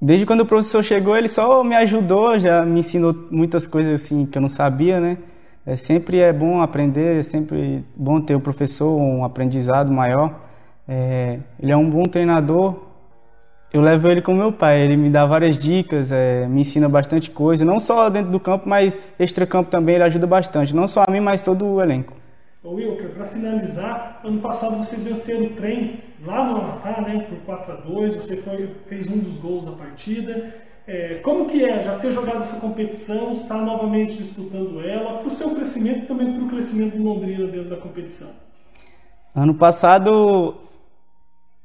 Desde 0.00 0.26
quando 0.26 0.40
o 0.40 0.46
professor 0.46 0.82
chegou, 0.82 1.16
ele 1.16 1.28
só 1.28 1.62
me 1.62 1.76
ajudou, 1.76 2.38
já 2.38 2.64
me 2.64 2.80
ensinou 2.80 3.14
muitas 3.30 3.66
coisas 3.66 4.02
assim 4.02 4.26
que 4.26 4.36
eu 4.36 4.42
não 4.42 4.48
sabia, 4.48 4.98
né? 4.98 5.18
É, 5.64 5.76
sempre 5.76 6.18
é 6.18 6.32
bom 6.32 6.60
aprender, 6.60 7.20
é 7.20 7.22
sempre 7.22 7.84
bom 7.94 8.20
ter 8.20 8.34
o 8.34 8.40
professor, 8.40 8.96
um 8.96 9.24
aprendizado 9.24 9.92
maior. 9.92 10.34
É, 10.88 11.38
ele 11.60 11.72
é 11.72 11.76
um 11.76 11.88
bom 11.88 12.02
treinador, 12.02 12.92
eu 13.72 13.80
levo 13.80 14.06
ele 14.08 14.20
como 14.20 14.38
meu 14.38 14.52
pai. 14.52 14.82
Ele 14.82 14.96
me 14.96 15.08
dá 15.08 15.24
várias 15.24 15.56
dicas, 15.56 16.12
é, 16.12 16.46
me 16.46 16.60
ensina 16.60 16.88
bastante 16.88 17.30
coisa, 17.30 17.64
não 17.64 17.80
só 17.80 18.10
dentro 18.10 18.30
do 18.30 18.38
campo, 18.38 18.68
mas 18.68 18.98
extra-campo 19.18 19.70
também 19.70 19.94
ele 19.94 20.04
ajuda 20.04 20.26
bastante, 20.26 20.74
não 20.74 20.86
só 20.86 21.04
a 21.06 21.10
mim, 21.10 21.20
mas 21.20 21.40
todo 21.40 21.64
o 21.64 21.80
elenco. 21.80 22.14
Ô 22.62 22.74
Wilker, 22.74 23.08
para 23.10 23.26
finalizar, 23.26 24.20
ano 24.22 24.40
passado 24.40 24.76
vocês 24.76 25.02
venceram 25.02 25.46
o 25.46 25.50
trem 25.50 26.00
lá 26.24 26.44
no 26.44 26.58
Amapá, 26.58 27.00
né, 27.00 27.26
por 27.28 27.38
4 27.38 27.72
a 27.72 27.76
2 27.76 28.14
você 28.14 28.36
foi, 28.36 28.68
fez 28.86 29.10
um 29.10 29.18
dos 29.18 29.38
gols 29.38 29.64
da 29.64 29.72
partida. 29.72 30.54
É, 30.86 31.14
como 31.16 31.46
que 31.46 31.64
é 31.64 31.82
já 31.82 31.98
ter 31.98 32.12
jogado 32.12 32.40
essa 32.40 32.60
competição, 32.60 33.32
estar 33.32 33.56
novamente 33.56 34.16
disputando 34.16 34.80
ela, 34.84 35.18
para 35.18 35.28
o 35.28 35.30
seu 35.30 35.50
crescimento 35.50 36.04
e 36.04 36.06
também 36.06 36.32
para 36.34 36.44
o 36.44 36.48
crescimento 36.48 36.96
do 36.96 37.02
Londrina 37.02 37.46
dentro 37.46 37.70
da 37.70 37.76
competição? 37.76 38.30
Ano 39.34 39.54
passado 39.54 40.54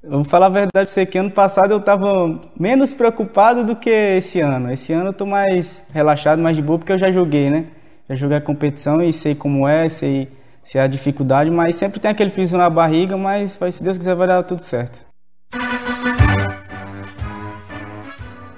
vou 0.10 0.24
falar 0.24 0.48
a 0.48 0.50
verdade 0.50 0.72
pra 0.72 0.86
você 0.86 1.06
que 1.06 1.18
ano 1.18 1.32
passado 1.32 1.72
eu 1.72 1.80
estava 1.80 2.40
menos 2.60 2.94
preocupado 2.94 3.64
do 3.64 3.76
que 3.76 3.90
esse 3.90 4.40
ano. 4.40 4.72
Esse 4.72 4.94
ano 4.94 5.10
eu 5.10 5.14
tô 5.14 5.26
mais 5.26 5.84
relaxado, 5.94 6.42
mais 6.42 6.56
de 6.56 6.64
boa, 6.64 6.80
porque 6.80 6.94
eu 6.94 6.98
já 6.98 7.12
joguei, 7.12 7.50
né? 7.50 7.66
Já 8.10 8.16
joguei 8.16 8.38
a 8.38 8.42
competição 8.42 9.02
e 9.02 9.12
sei 9.12 9.36
como 9.36 9.68
é, 9.68 9.90
sei 9.90 10.30
se 10.64 10.78
é 10.78 10.82
a 10.82 10.88
dificuldade, 10.88 11.50
mas 11.50 11.76
sempre 11.76 12.00
tem 12.00 12.12
aquele 12.12 12.30
frio 12.30 12.58
na 12.58 12.70
barriga, 12.70 13.18
mas 13.18 13.58
se 13.72 13.84
Deus 13.84 13.98
quiser 13.98 14.16
vai 14.16 14.28
dar 14.28 14.44
tudo 14.44 14.62
certo. 14.62 15.08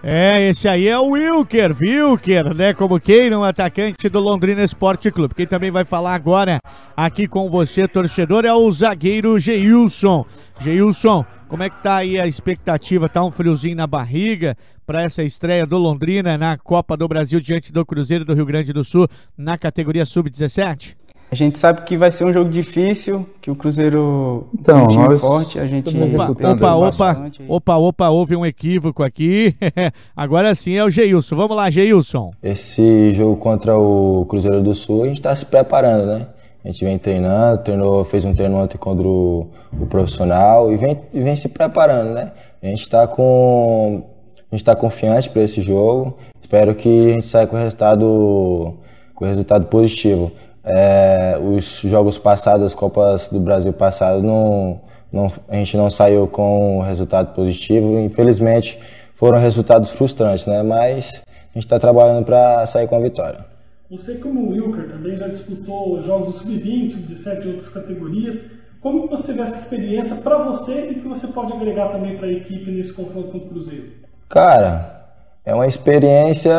É, 0.01 0.47
esse 0.47 0.67
aí 0.67 0.87
é 0.87 0.97
o 0.97 1.09
Wilker, 1.09 1.75
Wilker, 1.79 2.55
né? 2.55 2.73
Como 2.73 2.99
quem 2.99 3.29
não 3.29 3.43
atacante 3.43 4.07
do 4.07 4.19
Londrina 4.19 4.63
Esporte 4.63 5.11
Clube. 5.11 5.35
Quem 5.35 5.45
também 5.45 5.71
vai 5.71 5.83
falar 5.83 6.13
agora 6.13 6.59
aqui 6.95 7.27
com 7.27 7.49
você, 7.49 7.87
torcedor, 7.87 8.45
é 8.45 8.53
o 8.53 8.71
zagueiro 8.71 9.37
Geilson. 9.37 10.25
Geilson, 10.59 11.25
como 11.49 11.63
é 11.63 11.69
que 11.69 11.81
tá 11.81 11.97
aí 11.97 12.19
a 12.19 12.27
expectativa? 12.27 13.09
Tá 13.09 13.25
um 13.25 13.31
friozinho 13.31 13.75
na 13.75 13.87
barriga 13.87 14.55
para 14.85 15.01
essa 15.01 15.23
estreia 15.23 15.65
do 15.65 15.79
Londrina 15.79 16.37
na 16.37 16.55
Copa 16.57 16.95
do 16.95 17.07
Brasil 17.07 17.39
diante 17.39 17.73
do 17.73 17.83
Cruzeiro 17.83 18.23
do 18.23 18.35
Rio 18.35 18.45
Grande 18.45 18.71
do 18.71 18.83
Sul 18.83 19.07
na 19.35 19.57
categoria 19.57 20.05
Sub-17? 20.05 20.95
A 21.31 21.35
gente 21.35 21.57
sabe 21.57 21.81
que 21.81 21.97
vai 21.97 22.11
ser 22.11 22.25
um 22.25 22.33
jogo 22.33 22.49
difícil, 22.49 23.27
que 23.41 23.49
o 23.49 23.55
Cruzeiro 23.55 24.47
então, 24.53 24.79
é 24.79 24.83
um 24.83 24.87
time 24.87 25.07
nós 25.09 25.21
forte, 25.21 25.59
a 25.59 25.65
gente 25.65 25.89
opa, 25.89 26.29
opa, 26.29 26.75
opa, 26.75 27.31
opa, 27.47 27.75
opa, 27.77 28.09
houve 28.09 28.35
um 28.35 28.45
equívoco 28.45 29.03
aqui. 29.03 29.55
Agora 30.15 30.53
sim 30.53 30.73
é 30.73 30.83
o 30.83 30.89
Geilson. 30.89 31.35
Vamos 31.35 31.55
lá, 31.55 31.69
Geilson. 31.69 32.31
Esse 32.43 33.13
jogo 33.13 33.37
contra 33.37 33.77
o 33.77 34.25
Cruzeiro 34.27 34.61
do 34.61 34.73
Sul, 34.75 35.03
a 35.03 35.07
gente 35.07 35.17
está 35.17 35.35
se 35.35 35.45
preparando, 35.45 36.05
né? 36.05 36.27
A 36.63 36.67
gente 36.67 36.83
vem 36.83 36.97
treinando, 36.97 37.63
treinou, 37.63 38.03
fez 38.03 38.25
um 38.25 38.35
treino 38.35 38.57
ontem 38.57 38.77
contra 38.77 39.07
o, 39.07 39.47
o 39.79 39.85
profissional 39.85 40.71
e 40.71 40.77
vem, 40.77 40.99
vem 41.13 41.35
se 41.35 41.47
preparando, 41.47 42.11
né? 42.11 42.33
A 42.61 42.65
gente 42.67 42.81
está 42.81 43.07
com 43.07 44.03
a 44.51 44.55
gente 44.55 44.61
está 44.61 44.75
confiante 44.75 45.29
para 45.29 45.43
esse 45.43 45.61
jogo. 45.61 46.17
Espero 46.41 46.73
que 46.73 47.11
a 47.11 47.13
gente 47.13 47.27
saia 47.27 47.47
com 47.47 47.55
resultado 47.55 48.77
com 49.13 49.25
resultado 49.25 49.67
positivo. 49.67 50.31
É, 50.63 51.37
os 51.41 51.81
jogos 51.81 52.17
passados, 52.17 52.65
as 52.65 52.73
Copas 52.73 53.29
do 53.29 53.39
Brasil 53.39 53.71
passado, 53.71 54.21
não, 54.21 54.81
não, 55.11 55.31
a 55.47 55.55
gente 55.55 55.77
não 55.77 55.89
saiu 55.89 56.27
com 56.27 56.81
resultado 56.81 57.33
positivo. 57.33 57.99
Infelizmente, 57.99 58.79
foram 59.15 59.39
resultados 59.39 59.91
frustrantes, 59.91 60.45
né? 60.45 60.63
Mas 60.63 61.21
a 61.25 61.53
gente 61.53 61.65
está 61.65 61.79
trabalhando 61.79 62.25
para 62.25 62.65
sair 62.65 62.87
com 62.87 62.95
a 62.95 62.99
vitória. 62.99 63.48
Você, 63.89 64.19
como 64.19 64.41
o 64.41 64.49
Wilker, 64.51 64.87
também 64.87 65.17
já 65.17 65.27
disputou 65.27 65.99
jogos 66.03 66.27
do 66.27 66.31
Sub-20, 66.33 66.91
Sub-17 66.91 67.43
e 67.43 67.47
outras 67.47 67.69
categorias. 67.69 68.51
Como 68.79 69.07
você 69.07 69.33
vê 69.33 69.41
essa 69.41 69.57
experiência 69.57 70.17
para 70.17 70.37
você 70.43 70.91
e 70.91 70.95
que 70.95 71.07
você 71.07 71.25
pode 71.25 71.51
agregar 71.51 71.87
também 71.87 72.15
para 72.15 72.27
a 72.27 72.31
equipe 72.31 72.69
nesse 72.69 72.93
confronto 72.93 73.31
contra 73.31 73.47
o 73.47 73.49
Cruzeiro? 73.49 73.87
Cara, 74.29 75.07
é 75.43 75.55
uma 75.55 75.65
experiência 75.65 76.53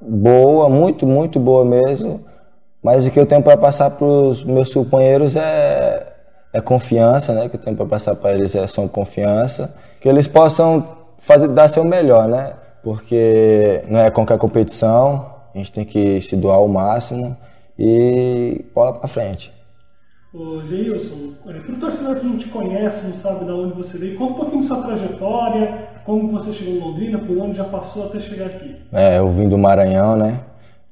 boa, 0.00 0.68
muito, 0.68 1.04
muito 1.04 1.40
boa 1.40 1.64
mesmo. 1.64 2.24
Mas 2.80 3.04
o 3.04 3.10
que 3.10 3.18
eu 3.18 3.26
tenho 3.26 3.42
para 3.42 3.56
passar 3.56 3.90
para 3.90 4.06
os 4.06 4.44
meus 4.44 4.72
companheiros 4.72 5.34
é, 5.34 6.06
é 6.52 6.60
confiança, 6.60 7.32
né? 7.32 7.46
O 7.46 7.50
que 7.50 7.56
eu 7.56 7.60
tenho 7.60 7.76
para 7.76 7.86
passar 7.86 8.14
para 8.14 8.32
eles 8.32 8.54
é 8.54 8.64
só 8.68 8.86
confiança, 8.86 9.74
que 10.00 10.08
eles 10.08 10.28
possam 10.28 10.86
fazer 11.18 11.48
dar 11.48 11.66
seu 11.66 11.84
melhor, 11.84 12.28
né? 12.28 12.52
Porque 12.80 13.82
não 13.88 13.98
é 13.98 14.10
qualquer 14.10 14.38
competição, 14.38 15.33
a 15.54 15.58
gente 15.58 15.72
tem 15.72 15.84
que 15.84 16.20
se 16.20 16.36
doar 16.36 16.56
ao 16.56 16.68
máximo 16.68 17.36
e 17.78 18.64
bola 18.74 18.92
para 18.92 19.08
frente. 19.08 19.52
Ô, 20.32 20.60
Geilson, 20.64 21.34
para 21.44 21.58
o 21.58 21.78
torcedor 21.78 22.16
que 22.16 22.26
não 22.26 22.36
te 22.36 22.48
conhece, 22.48 23.06
não 23.06 23.14
sabe 23.14 23.44
de 23.44 23.52
onde 23.52 23.74
você 23.74 23.96
veio, 23.98 24.18
conta 24.18 24.32
um 24.32 24.36
pouquinho 24.36 24.62
de 24.62 24.66
sua 24.66 24.82
trajetória, 24.82 25.88
como 26.04 26.32
você 26.32 26.52
chegou 26.52 26.74
em 26.74 26.80
Londrina, 26.80 27.18
por 27.20 27.38
onde 27.38 27.56
já 27.56 27.64
passou 27.64 28.06
até 28.06 28.18
chegar 28.18 28.46
aqui. 28.46 28.74
É, 28.92 29.18
eu 29.18 29.28
vim 29.28 29.48
do 29.48 29.56
Maranhão, 29.56 30.16
né? 30.16 30.40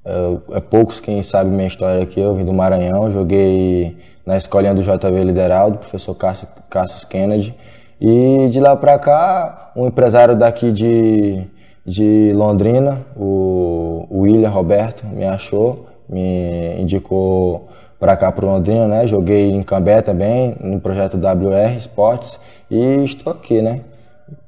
É, 0.04 0.58
é 0.58 0.60
poucos 0.60 1.00
quem 1.00 1.20
sabe 1.24 1.50
minha 1.50 1.66
história 1.66 2.02
aqui. 2.02 2.20
Eu 2.20 2.36
vim 2.36 2.44
do 2.44 2.52
Maranhão, 2.52 3.10
joguei 3.10 3.96
na 4.24 4.36
escolinha 4.36 4.74
do 4.74 4.82
JV 4.82 5.24
Lideraldo, 5.24 5.78
professor 5.78 6.14
Cassius 6.14 7.04
Kennedy. 7.04 7.52
E 8.00 8.48
de 8.48 8.60
lá 8.60 8.76
para 8.76 8.96
cá, 8.98 9.72
um 9.76 9.86
empresário 9.86 10.36
daqui 10.36 10.70
de, 10.70 11.44
de 11.84 12.32
Londrina, 12.32 13.04
o, 13.16 14.06
o 14.08 14.20
William 14.20 14.50
Roberto, 14.50 15.06
me 15.06 15.24
achou, 15.24 15.86
me 16.08 16.76
indicou 16.78 17.68
para 17.98 18.16
cá 18.16 18.32
para 18.32 18.46
Londrina, 18.46 18.88
né? 18.88 19.06
Joguei 19.06 19.50
em 19.50 19.62
Cambé 19.62 20.02
também, 20.02 20.56
no 20.60 20.80
projeto 20.80 21.16
WR 21.16 21.76
Esportes 21.76 22.40
e 22.70 23.04
estou 23.04 23.32
aqui, 23.32 23.62
né? 23.62 23.82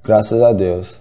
Graças 0.02 0.42
a 0.42 0.52
Deus. 0.52 1.00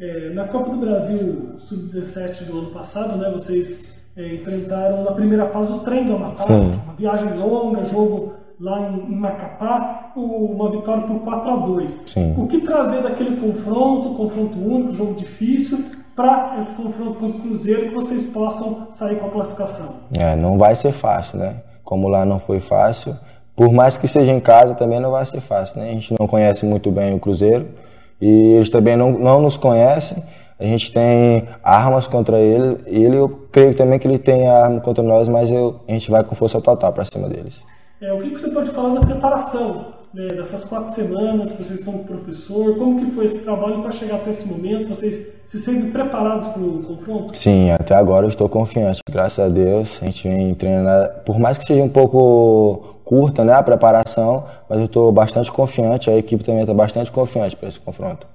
É, 0.00 0.30
na 0.30 0.46
Copa 0.48 0.70
do 0.70 0.78
Brasil 0.78 1.54
Sub-17 1.56 2.44
do 2.44 2.58
ano 2.58 2.70
passado, 2.70 3.16
né, 3.16 3.30
vocês 3.30 3.84
é, 4.16 4.34
enfrentaram 4.34 5.04
na 5.04 5.12
primeira 5.12 5.48
fase 5.48 5.72
o 5.72 5.78
trem 5.78 6.04
do 6.04 6.16
Amapá, 6.16 6.44
uma 6.44 6.94
viagem 6.98 7.34
longa, 7.38 7.84
jogo 7.84 8.34
lá 8.60 8.90
em, 8.90 9.12
em 9.12 9.16
Macapá, 9.16 10.12
uma 10.16 10.70
vitória 10.70 11.02
por 11.02 11.20
4 11.20 11.50
a 11.50 11.56
2 11.56 12.02
Sim. 12.06 12.34
O 12.38 12.46
que 12.46 12.60
trazer 12.60 13.02
daquele 13.02 13.36
confronto, 13.36 14.14
confronto 14.14 14.58
único, 14.58 14.94
jogo 14.94 15.14
difícil, 15.14 15.84
para 16.14 16.56
esse 16.58 16.72
confronto 16.74 17.18
contra 17.18 17.38
o 17.38 17.40
Cruzeiro 17.42 17.88
que 17.88 17.94
vocês 17.94 18.26
possam 18.30 18.88
sair 18.92 19.16
com 19.16 19.26
a 19.26 19.30
classificação? 19.30 19.96
É, 20.18 20.34
não 20.34 20.56
vai 20.56 20.74
ser 20.74 20.92
fácil, 20.92 21.38
né? 21.38 21.62
Como 21.84 22.08
lá 22.08 22.24
não 22.24 22.38
foi 22.38 22.58
fácil, 22.58 23.14
por 23.54 23.72
mais 23.72 23.96
que 23.96 24.08
seja 24.08 24.32
em 24.32 24.40
casa, 24.40 24.74
também 24.74 24.98
não 24.98 25.10
vai 25.10 25.24
ser 25.24 25.40
fácil, 25.40 25.80
né? 25.80 25.90
A 25.90 25.92
gente 25.92 26.14
não 26.18 26.26
conhece 26.26 26.64
muito 26.64 26.90
bem 26.90 27.14
o 27.14 27.20
Cruzeiro 27.20 27.68
e 28.20 28.54
eles 28.54 28.70
também 28.70 28.96
não, 28.96 29.12
não 29.12 29.40
nos 29.40 29.56
conhecem. 29.56 30.22
A 30.58 30.64
gente 30.64 30.90
tem 30.90 31.46
armas 31.62 32.06
contra 32.06 32.38
ele, 32.38 32.78
e 32.86 33.04
ele 33.04 33.16
eu 33.16 33.28
creio 33.52 33.74
também 33.74 33.98
que 33.98 34.08
ele 34.08 34.18
tem 34.18 34.48
arma 34.48 34.80
contra 34.80 35.04
nós, 35.04 35.28
mas 35.28 35.50
eu, 35.50 35.80
a 35.86 35.92
gente 35.92 36.10
vai 36.10 36.24
com 36.24 36.34
força 36.34 36.58
total 36.62 36.94
para 36.94 37.04
cima 37.04 37.28
deles. 37.28 37.62
É, 38.00 38.12
o 38.12 38.20
que 38.20 38.30
você 38.30 38.48
pode 38.48 38.70
falar 38.72 38.94
da 38.94 39.00
preparação 39.00 39.94
né, 40.12 40.28
dessas 40.28 40.64
quatro 40.64 40.92
semanas 40.92 41.50
que 41.50 41.64
vocês 41.64 41.78
estão 41.78 41.94
com 41.94 42.00
o 42.00 42.04
professor? 42.04 42.76
Como 42.76 43.00
que 43.02 43.10
foi 43.12 43.24
esse 43.24 43.42
trabalho 43.42 43.80
para 43.80 43.90
chegar 43.90 44.16
até 44.16 44.30
esse 44.30 44.46
momento? 44.46 44.88
Vocês 44.88 45.32
se 45.46 45.58
sentem 45.58 45.90
preparados 45.90 46.48
para 46.48 46.60
o 46.60 46.82
confronto? 46.82 47.34
Sim, 47.34 47.70
até 47.70 47.94
agora 47.94 48.26
eu 48.26 48.28
estou 48.28 48.50
confiante. 48.50 49.00
Graças 49.10 49.38
a 49.38 49.48
Deus, 49.48 49.98
a 50.02 50.04
gente 50.04 50.28
vem 50.28 50.54
treinando, 50.54 51.10
por 51.24 51.38
mais 51.38 51.56
que 51.56 51.64
seja 51.64 51.82
um 51.82 51.88
pouco 51.88 52.98
curta 53.02 53.44
né, 53.44 53.54
a 53.54 53.62
preparação, 53.62 54.44
mas 54.68 54.78
eu 54.78 54.84
estou 54.84 55.10
bastante 55.10 55.50
confiante, 55.50 56.10
a 56.10 56.16
equipe 56.18 56.44
também 56.44 56.62
está 56.62 56.74
bastante 56.74 57.10
confiante 57.10 57.56
para 57.56 57.68
esse 57.68 57.80
confronto. 57.80 58.26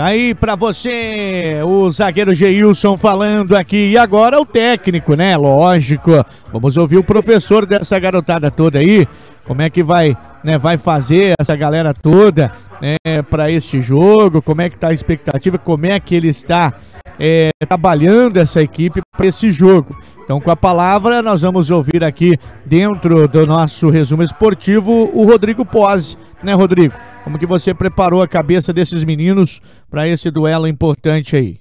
Tá 0.00 0.06
aí 0.06 0.34
para 0.34 0.54
você 0.54 1.60
o 1.62 1.90
zagueiro 1.90 2.32
Geilson 2.32 2.96
falando 2.96 3.54
aqui. 3.54 3.90
E 3.90 3.98
agora 3.98 4.40
o 4.40 4.46
técnico, 4.46 5.14
né? 5.14 5.36
Lógico. 5.36 6.24
Vamos 6.50 6.78
ouvir 6.78 6.96
o 6.96 7.04
professor 7.04 7.66
dessa 7.66 7.98
garotada 7.98 8.50
toda 8.50 8.78
aí. 8.78 9.06
Como 9.46 9.60
é 9.60 9.68
que 9.68 9.82
vai, 9.82 10.16
né, 10.42 10.56
vai 10.56 10.78
fazer 10.78 11.34
essa 11.38 11.54
galera 11.54 11.92
toda 11.92 12.50
né, 12.80 13.20
para 13.28 13.50
este 13.50 13.82
jogo, 13.82 14.40
como 14.40 14.62
é 14.62 14.70
que 14.70 14.76
está 14.76 14.88
a 14.88 14.94
expectativa, 14.94 15.58
como 15.58 15.84
é 15.84 16.00
que 16.00 16.14
ele 16.14 16.28
está 16.28 16.72
é, 17.18 17.50
trabalhando 17.68 18.38
essa 18.38 18.62
equipe 18.62 19.02
para 19.14 19.26
esse 19.26 19.52
jogo. 19.52 19.94
Então, 20.24 20.40
com 20.40 20.50
a 20.50 20.56
palavra, 20.56 21.20
nós 21.20 21.42
vamos 21.42 21.70
ouvir 21.70 22.02
aqui 22.02 22.38
dentro 22.64 23.28
do 23.28 23.46
nosso 23.46 23.90
resumo 23.90 24.22
esportivo 24.22 25.10
o 25.12 25.26
Rodrigo 25.26 25.62
Pose, 25.62 26.16
né, 26.42 26.54
Rodrigo? 26.54 26.94
Como 27.24 27.38
que 27.38 27.46
você 27.46 27.74
preparou 27.74 28.22
a 28.22 28.28
cabeça 28.28 28.72
desses 28.72 29.04
meninos 29.04 29.60
para 29.88 30.08
esse 30.08 30.30
duelo 30.30 30.66
importante 30.66 31.36
aí? 31.36 31.60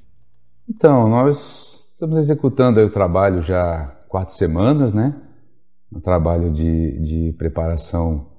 Então, 0.68 1.08
nós 1.10 1.88
estamos 1.92 2.18
executando 2.18 2.80
o 2.80 2.90
trabalho 2.90 3.42
já 3.42 3.96
quatro 4.08 4.34
semanas, 4.34 4.94
né? 4.94 5.16
Um 5.92 6.00
trabalho 6.00 6.52
de, 6.52 7.00
de 7.00 7.34
preparação 7.34 8.30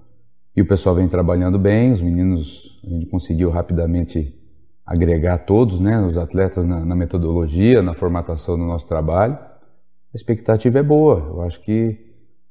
e 0.56 0.62
o 0.62 0.66
pessoal 0.66 0.94
vem 0.94 1.08
trabalhando 1.08 1.58
bem, 1.58 1.92
os 1.92 2.02
meninos, 2.02 2.80
a 2.84 2.90
gente 2.90 3.06
conseguiu 3.06 3.50
rapidamente 3.50 4.36
agregar 4.84 5.38
todos, 5.38 5.78
né, 5.78 6.00
os 6.00 6.18
atletas 6.18 6.66
na, 6.66 6.84
na 6.84 6.96
metodologia, 6.96 7.80
na 7.80 7.94
formatação 7.94 8.58
do 8.58 8.64
nosso 8.64 8.86
trabalho. 8.86 9.34
A 9.34 10.16
expectativa 10.16 10.78
é 10.78 10.82
boa, 10.82 11.18
eu 11.18 11.42
acho 11.42 11.62
que 11.62 11.98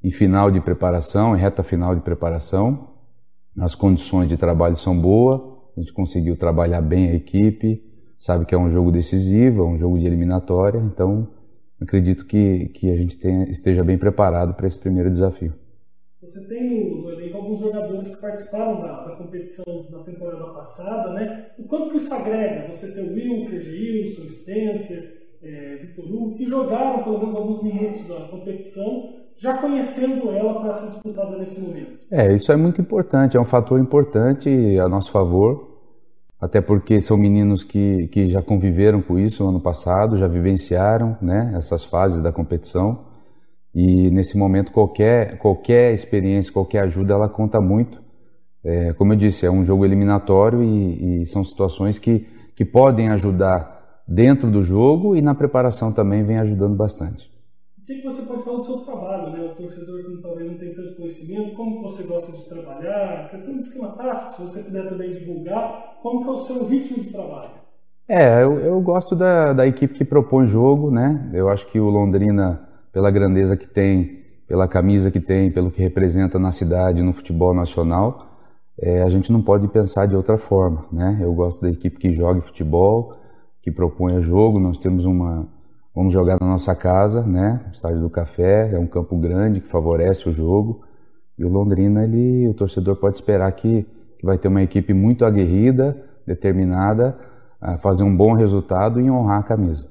em 0.01 0.09
final 0.09 0.49
de 0.49 0.61
preparação, 0.61 1.35
em 1.35 1.39
reta 1.39 1.61
final 1.61 1.93
de 1.93 2.01
preparação, 2.01 2.95
as 3.59 3.75
condições 3.75 4.27
de 4.27 4.37
trabalho 4.37 4.75
são 4.75 4.99
boas, 4.99 5.41
a 5.75 5.79
gente 5.79 5.93
conseguiu 5.93 6.35
trabalhar 6.35 6.81
bem 6.81 7.09
a 7.09 7.15
equipe, 7.15 7.83
sabe 8.17 8.45
que 8.45 8.53
é 8.53 8.57
um 8.57 8.69
jogo 8.69 8.91
decisivo, 8.91 9.63
é 9.63 9.65
um 9.65 9.77
jogo 9.77 9.97
de 9.97 10.05
eliminatória, 10.05 10.79
então 10.79 11.27
acredito 11.81 12.25
que, 12.25 12.69
que 12.69 12.91
a 12.91 12.95
gente 12.95 13.17
tenha, 13.17 13.49
esteja 13.49 13.83
bem 13.83 13.97
preparado 13.97 14.53
para 14.53 14.67
esse 14.67 14.77
primeiro 14.77 15.09
desafio. 15.09 15.53
Você 16.21 16.47
tem 16.49 17.01
no 17.01 17.09
elenco 17.09 17.37
alguns 17.37 17.59
jogadores 17.59 18.09
que 18.09 18.21
participaram 18.21 18.81
da, 18.81 19.05
da, 19.05 19.15
competição 19.15 19.63
na 19.89 19.99
temporada 19.99 20.53
passada, 20.53 21.13
né? 21.13 21.51
O 21.57 21.63
quanto 21.63 21.89
que 21.89 21.97
isso 21.97 22.13
agrega? 22.13 22.67
Você 22.67 22.93
tem 22.93 23.09
o 23.09 23.13
Wilker, 23.13 23.61
Gilson, 23.61 24.27
Spencer, 24.27 25.17
é, 25.41 25.75
Vitor 25.77 26.05
Hugo, 26.05 26.35
que 26.35 26.45
jogaram 26.45 27.03
pelo 27.03 27.19
menos 27.19 27.33
alguns 27.33 27.63
minutos 27.63 28.05
da 28.05 28.27
competição, 28.27 29.15
já 29.39 29.57
conhecendo 29.57 30.29
ela 30.31 30.59
para 30.59 30.73
ser 30.73 30.87
disputada 30.87 31.37
nesse 31.37 31.59
momento. 31.59 32.01
É, 32.11 32.33
isso 32.33 32.51
é 32.51 32.57
muito 32.57 32.81
importante, 32.81 33.37
é 33.37 33.39
um 33.39 33.45
fator 33.45 33.79
importante 33.79 34.49
a 34.77 34.89
nosso 34.89 35.11
favor, 35.11 35.79
até 36.39 36.59
porque 36.59 36.99
são 36.99 37.17
meninos 37.17 37.63
que, 37.63 38.07
que 38.07 38.29
já 38.29 38.41
conviveram 38.41 39.01
com 39.01 39.17
isso 39.17 39.43
no 39.43 39.49
ano 39.49 39.61
passado, 39.61 40.17
já 40.17 40.27
vivenciaram 40.27 41.17
né, 41.21 41.53
essas 41.55 41.85
fases 41.85 42.21
da 42.21 42.33
competição. 42.33 43.07
E 43.73 44.09
nesse 44.09 44.37
momento 44.37 44.71
qualquer 44.71 45.37
qualquer 45.37 45.93
experiência, 45.93 46.51
qualquer 46.51 46.81
ajuda, 46.81 47.13
ela 47.13 47.29
conta 47.29 47.61
muito. 47.61 48.01
É, 48.63 48.93
como 48.93 49.13
eu 49.13 49.17
disse, 49.17 49.45
é 49.45 49.51
um 49.51 49.63
jogo 49.63 49.85
eliminatório 49.85 50.61
e, 50.61 51.21
e, 51.21 51.25
são 51.25 51.43
situações 51.43 51.97
que, 51.97 52.27
que 52.55 52.65
podem 52.65 53.09
ajudar 53.09 54.03
dentro 54.05 54.51
do 54.51 54.63
jogo 54.63 55.15
e 55.15 55.21
na 55.21 55.33
preparação 55.33 55.93
também 55.93 56.25
vem 56.25 56.39
ajudando 56.39 56.75
bastante. 56.75 57.38
O 57.89 57.91
que, 57.91 58.03
você 58.03 58.21
pode 58.21 58.43
falar 58.43 58.57
do 58.57 58.63
seu 58.63 58.77
trabalho, 58.81 59.31
né? 59.31 59.39
O 59.51 59.55
torcedor 59.55 60.03
que 60.03 60.21
talvez 60.21 60.47
não 60.47 60.59
tem 60.59 60.75
tanto 60.75 60.93
conhecimento, 60.93 61.55
como 61.55 61.81
você 61.81 62.03
gosta 62.03 62.31
de 62.31 62.45
trabalhar, 62.47 63.31
questão 63.31 63.55
do 63.55 63.59
esquema 63.59 63.87
tático, 63.93 64.31
se 64.31 64.41
você 64.41 64.61
puder 64.61 64.87
também 64.87 65.11
divulgar, 65.11 65.97
como 66.03 66.21
que 66.21 66.29
é 66.29 66.31
o 66.31 66.37
seu 66.37 66.67
ritmo 66.67 66.99
de 66.99 67.09
trabalho? 67.09 67.49
É, 68.07 68.43
eu, 68.43 68.59
eu 68.59 68.79
gosto 68.79 69.15
da, 69.15 69.53
da 69.53 69.65
equipe 69.65 69.95
que 69.95 70.05
propõe 70.05 70.45
jogo, 70.45 70.91
né? 70.91 71.31
Eu 71.33 71.49
acho 71.49 71.65
que 71.65 71.79
o 71.79 71.89
Londrina 71.89 72.63
pela 72.91 73.09
grandeza 73.09 73.57
que 73.57 73.67
tem, 73.67 74.19
pela 74.47 74.67
camisa 74.67 75.09
que 75.09 75.19
tem, 75.19 75.49
pelo 75.49 75.71
que 75.71 75.81
representa 75.81 76.37
na 76.37 76.51
cidade, 76.51 77.01
no 77.01 77.11
futebol 77.11 77.55
nacional, 77.55 78.37
é, 78.79 79.01
a 79.01 79.09
gente 79.09 79.31
não 79.31 79.41
pode 79.41 79.67
pensar 79.67 80.05
de 80.05 80.15
outra 80.15 80.37
forma, 80.37 80.85
né? 80.91 81.17
Eu 81.19 81.33
gosto 81.33 81.59
da 81.59 81.71
equipe 81.71 81.97
que 81.97 82.13
joga 82.13 82.39
futebol, 82.39 83.13
que 83.63 83.71
propõe 83.71 84.21
jogo. 84.21 84.59
Nós 84.59 84.77
temos 84.77 85.05
uma, 85.05 85.47
vamos 85.99 86.13
jogar 86.13 86.37
na 86.39 86.47
nossa 86.47 86.73
casa, 86.73 87.23
né? 87.23 87.59
O 87.67 87.71
Estádio 87.71 87.99
do 87.99 88.09
Café 88.09 88.73
é 88.73 88.79
um 88.79 88.87
campo 88.87 89.17
grande 89.17 89.59
que 89.59 89.67
favorece 89.67 90.29
o 90.29 90.31
jogo. 90.31 90.81
E 91.37 91.43
o 91.43 91.49
Londrina, 91.49 92.05
ele, 92.05 92.47
o 92.47 92.53
torcedor 92.53 92.95
pode 92.95 93.17
esperar 93.17 93.51
que, 93.51 93.85
que 94.17 94.25
vai 94.25 94.37
ter 94.37 94.47
uma 94.47 94.63
equipe 94.63 94.93
muito 94.93 95.25
aguerrida, 95.25 96.01
determinada 96.25 97.19
a 97.59 97.77
fazer 97.77 98.05
um 98.05 98.15
bom 98.15 98.31
resultado 98.31 99.01
e 99.01 99.11
honrar 99.11 99.41
a 99.41 99.43
camisa. 99.43 99.89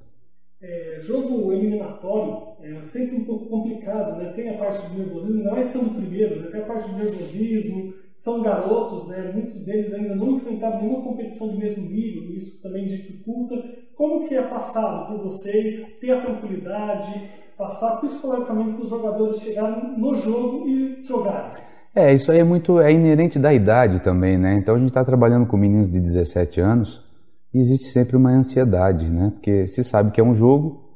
É, 0.63 0.97
jogo 0.99 1.53
eliminatório 1.53 2.48
é 2.77 2.83
sempre 2.85 3.17
um 3.17 3.25
pouco 3.25 3.47
complicado, 3.47 4.19
né? 4.19 4.33
Tem 4.35 4.49
a 4.51 4.59
parte 4.59 4.87
do 4.89 4.99
nervosismo, 4.99 5.39
ainda 5.39 5.53
mais 5.53 5.67
sendo 5.69 5.91
o 5.91 5.95
primeiro, 5.95 6.41
né? 6.41 6.49
tem 6.51 6.61
a 6.61 6.65
parte 6.65 6.89
do 6.91 6.97
nervosismo, 6.97 7.95
são 8.15 8.43
garotos, 8.43 9.07
né? 9.09 9.31
Muitos 9.33 9.63
deles 9.63 9.93
ainda 9.95 10.15
não 10.15 10.33
enfrentaram 10.33 10.81
nenhuma 10.81 11.03
competição 11.03 11.49
de 11.49 11.59
mesmo 11.59 11.89
nível, 11.89 12.35
isso 12.35 12.63
também 12.63 12.87
dificulta. 12.87 13.55
Como 13.95 14.27
que 14.27 14.35
é 14.35 14.43
passado 14.43 15.09
por 15.09 15.25
vocês 15.25 15.99
ter 16.01 16.11
a 16.13 16.21
tranquilidade, 16.21 17.31
passar 17.57 17.97
psicologicamente 18.01 18.73
para 18.73 18.83
os 18.83 18.89
jogadores 18.89 19.41
chegarem 19.41 19.99
no 19.99 20.15
jogo 20.15 20.69
e 20.69 21.03
jogarem? 21.05 21.61
É, 21.95 22.15
isso 22.15 22.31
aí 22.31 22.39
é 22.39 22.45
muito 22.45 22.81
é 22.81 22.93
inerente 22.93 23.39
da 23.39 23.53
idade 23.53 24.01
também, 24.01 24.39
né? 24.39 24.55
Então 24.55 24.75
a 24.75 24.79
gente 24.79 24.89
está 24.89 25.05
trabalhando 25.05 25.47
com 25.47 25.57
meninos 25.57 25.91
de 25.91 25.99
17 25.99 26.61
anos 26.61 27.09
existe 27.55 27.89
sempre 27.89 28.17
uma 28.17 28.31
ansiedade, 28.31 29.09
né? 29.09 29.31
Porque 29.33 29.67
se 29.67 29.83
sabe 29.83 30.11
que 30.11 30.21
é 30.21 30.25
um 30.25 30.35
jogo 30.35 30.88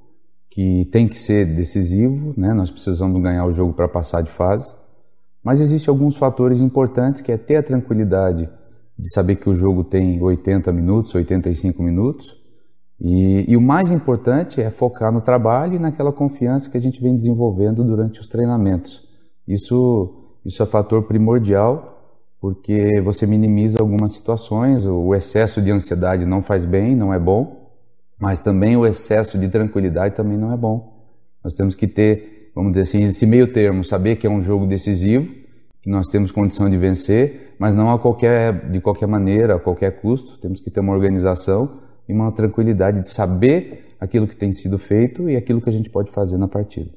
que 0.53 0.85
tem 0.93 1.09
que 1.09 1.19
ser 1.19 1.47
decisivo, 1.47 2.35
né? 2.37 2.53
Nós 2.53 2.71
precisamos 2.71 3.19
ganhar 3.23 3.47
o 3.47 3.55
jogo 3.55 3.73
para 3.73 3.88
passar 3.88 4.21
de 4.21 4.31
fase. 4.31 4.71
Mas 5.43 5.62
existem 5.62 5.91
alguns 5.91 6.19
fatores 6.19 6.61
importantes 6.61 7.23
que 7.23 7.33
é 7.33 7.38
ter 7.38 7.57
a 7.57 7.62
tranquilidade 7.62 8.51
de 8.99 9.12
saber 9.15 9.37
que 9.37 9.49
o 9.49 9.55
jogo 9.55 9.83
tem 9.83 10.23
80 10.23 10.71
minutos, 10.71 11.15
85 11.15 11.83
minutos. 11.83 12.37
E, 13.01 13.47
e, 13.49 13.57
o 13.57 13.62
mais 13.62 13.91
importante 13.91 14.61
é 14.61 14.69
focar 14.69 15.11
no 15.11 15.23
trabalho 15.23 15.77
e 15.77 15.79
naquela 15.79 16.12
confiança 16.12 16.71
que 16.71 16.77
a 16.77 16.81
gente 16.81 17.01
vem 17.01 17.17
desenvolvendo 17.17 17.83
durante 17.83 18.21
os 18.21 18.27
treinamentos. 18.27 19.03
Isso, 19.49 20.37
isso 20.45 20.62
é 20.62 20.67
fator 20.67 21.05
primordial 21.05 21.88
porque 22.38 23.01
você 23.01 23.27
minimiza 23.27 23.81
algumas 23.81 24.12
situações. 24.12 24.85
O 24.87 25.15
excesso 25.15 25.62
de 25.62 25.73
ansiedade 25.73 26.27
não 26.27 26.43
faz 26.43 26.67
bem, 26.67 26.95
não 26.95 27.12
é 27.12 27.19
bom, 27.19 27.62
mas 28.23 28.41
também 28.41 28.77
o 28.77 28.87
excesso 28.87 29.37
de 29.37 29.49
tranquilidade 29.49 30.15
também 30.15 30.39
não 30.39 30.53
é 30.53 30.57
bom. 30.57 31.11
Nós 31.43 31.53
temos 31.53 31.75
que 31.75 31.89
ter 31.89 32.33
vamos 32.55 32.73
dizer 32.73 32.83
assim, 32.83 33.05
esse 33.05 33.27
meio 33.27 33.53
termo, 33.53 33.83
saber 33.85 34.17
que 34.17 34.27
é 34.27 34.31
um 34.31 34.43
jogo 34.43 34.67
decisivo, 34.67 35.29
que 35.81 35.91
nós 35.91 36.07
temos 36.07 36.31
condição 36.31 36.71
de 36.71 36.77
vencer, 36.77 37.55
mas 37.59 37.75
não 37.75 37.91
a 37.91 37.99
qualquer, 37.99 38.71
de 38.71 38.81
qualquer 38.81 39.09
maneira, 39.09 39.57
a 39.57 39.59
qualquer 39.59 40.01
custo. 40.01 40.39
Temos 40.39 40.61
que 40.61 40.71
ter 40.71 40.81
uma 40.81 40.93
organização 40.93 41.81
e 42.09 42.13
uma 42.13 42.31
tranquilidade 42.31 43.01
de 43.01 43.11
saber 43.11 43.97
aquilo 43.99 44.29
que 44.29 44.37
tem 44.37 44.53
sido 44.53 44.79
feito 44.79 45.29
e 45.29 45.37
aquilo 45.37 45.61
que 45.61 45.69
a 45.69 45.73
gente 45.73 45.91
pode 45.91 46.11
fazer 46.11 46.39
na 46.39 46.47
partida. 46.47 46.91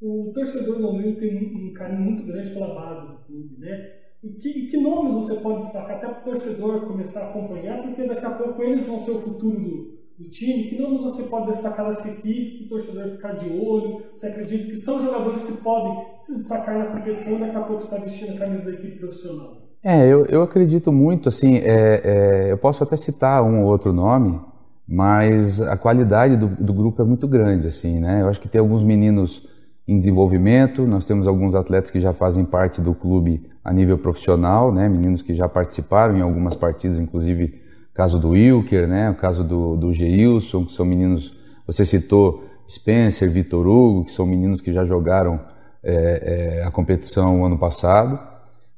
O 0.00 0.30
torcedor 0.32 0.78
londrino 0.78 1.16
tem 1.16 1.36
um 1.36 1.72
carinho 1.72 2.00
muito 2.00 2.22
grande 2.24 2.50
pela 2.50 2.74
base 2.74 3.06
do 3.06 3.18
clube, 3.24 3.56
né? 3.58 3.94
E 4.22 4.30
que, 4.30 4.48
e 4.48 4.66
que 4.66 4.76
nomes 4.76 5.14
você 5.14 5.34
pode 5.36 5.58
destacar 5.58 5.96
até 5.96 6.06
para 6.06 6.20
o 6.20 6.24
torcedor 6.24 6.86
começar 6.86 7.20
a 7.20 7.30
acompanhar, 7.30 7.82
porque 7.82 8.06
daqui 8.06 8.24
a 8.24 8.30
pouco 8.30 8.62
eles 8.62 8.86
vão 8.86 8.98
ser 8.98 9.12
o 9.12 9.20
futuro 9.20 9.60
do, 9.60 9.97
do 10.18 10.28
time, 10.28 10.64
que 10.64 10.76
nomes 10.76 11.00
você 11.00 11.24
pode 11.24 11.46
destacar 11.46 11.86
dessa 11.86 12.08
equipe, 12.08 12.58
que 12.58 12.64
o 12.64 12.68
torcedor 12.68 13.10
ficar 13.12 13.34
de 13.34 13.48
olho? 13.48 14.02
Você 14.12 14.26
acredita 14.26 14.66
que 14.66 14.74
são 14.74 15.00
jogadores 15.00 15.44
que 15.44 15.52
podem 15.58 16.06
se 16.18 16.34
destacar 16.34 16.76
na 16.76 16.86
competição 16.86 17.36
e 17.36 17.40
daqui 17.40 17.56
a 17.56 17.60
pouco 17.60 17.82
estar 17.82 17.98
vestindo 17.98 18.34
a 18.34 18.38
camisa 18.38 18.64
da 18.64 18.72
equipe 18.72 18.98
profissional? 18.98 19.62
É, 19.82 20.04
eu, 20.08 20.26
eu 20.26 20.42
acredito 20.42 20.90
muito, 20.90 21.28
assim, 21.28 21.58
é, 21.58 22.02
é, 22.48 22.52
eu 22.52 22.58
posso 22.58 22.82
até 22.82 22.96
citar 22.96 23.44
um 23.44 23.62
ou 23.62 23.70
outro 23.70 23.92
nome, 23.92 24.40
mas 24.88 25.62
a 25.62 25.76
qualidade 25.76 26.36
do, 26.36 26.48
do, 26.48 26.72
grupo 26.72 27.00
é 27.00 27.04
muito 27.04 27.28
grande, 27.28 27.68
assim, 27.68 28.00
né? 28.00 28.22
Eu 28.22 28.28
acho 28.28 28.40
que 28.40 28.48
tem 28.48 28.60
alguns 28.60 28.82
meninos 28.82 29.46
em 29.86 30.00
desenvolvimento, 30.00 30.84
nós 30.84 31.04
temos 31.04 31.28
alguns 31.28 31.54
atletas 31.54 31.92
que 31.92 32.00
já 32.00 32.12
fazem 32.12 32.44
parte 32.44 32.80
do 32.80 32.92
clube 32.92 33.48
a 33.62 33.72
nível 33.72 33.96
profissional, 33.96 34.72
né? 34.72 34.88
Meninos 34.88 35.22
que 35.22 35.32
já 35.32 35.48
participaram 35.48 36.16
em 36.16 36.22
algumas 36.22 36.56
partidas, 36.56 36.98
inclusive 36.98 37.67
caso 37.98 38.16
do 38.16 38.28
Wilker, 38.28 38.86
né? 38.86 39.10
o 39.10 39.14
caso 39.16 39.42
do, 39.42 39.76
do 39.76 39.92
Geilson, 39.92 40.64
que 40.64 40.70
são 40.70 40.86
meninos, 40.86 41.34
você 41.66 41.84
citou 41.84 42.44
Spencer, 42.70 43.28
Vitor 43.28 43.66
Hugo, 43.66 44.04
que 44.04 44.12
são 44.12 44.24
meninos 44.24 44.60
que 44.60 44.72
já 44.72 44.84
jogaram 44.84 45.40
é, 45.82 46.60
é, 46.60 46.64
a 46.64 46.70
competição 46.70 47.44
ano 47.44 47.58
passado. 47.58 48.16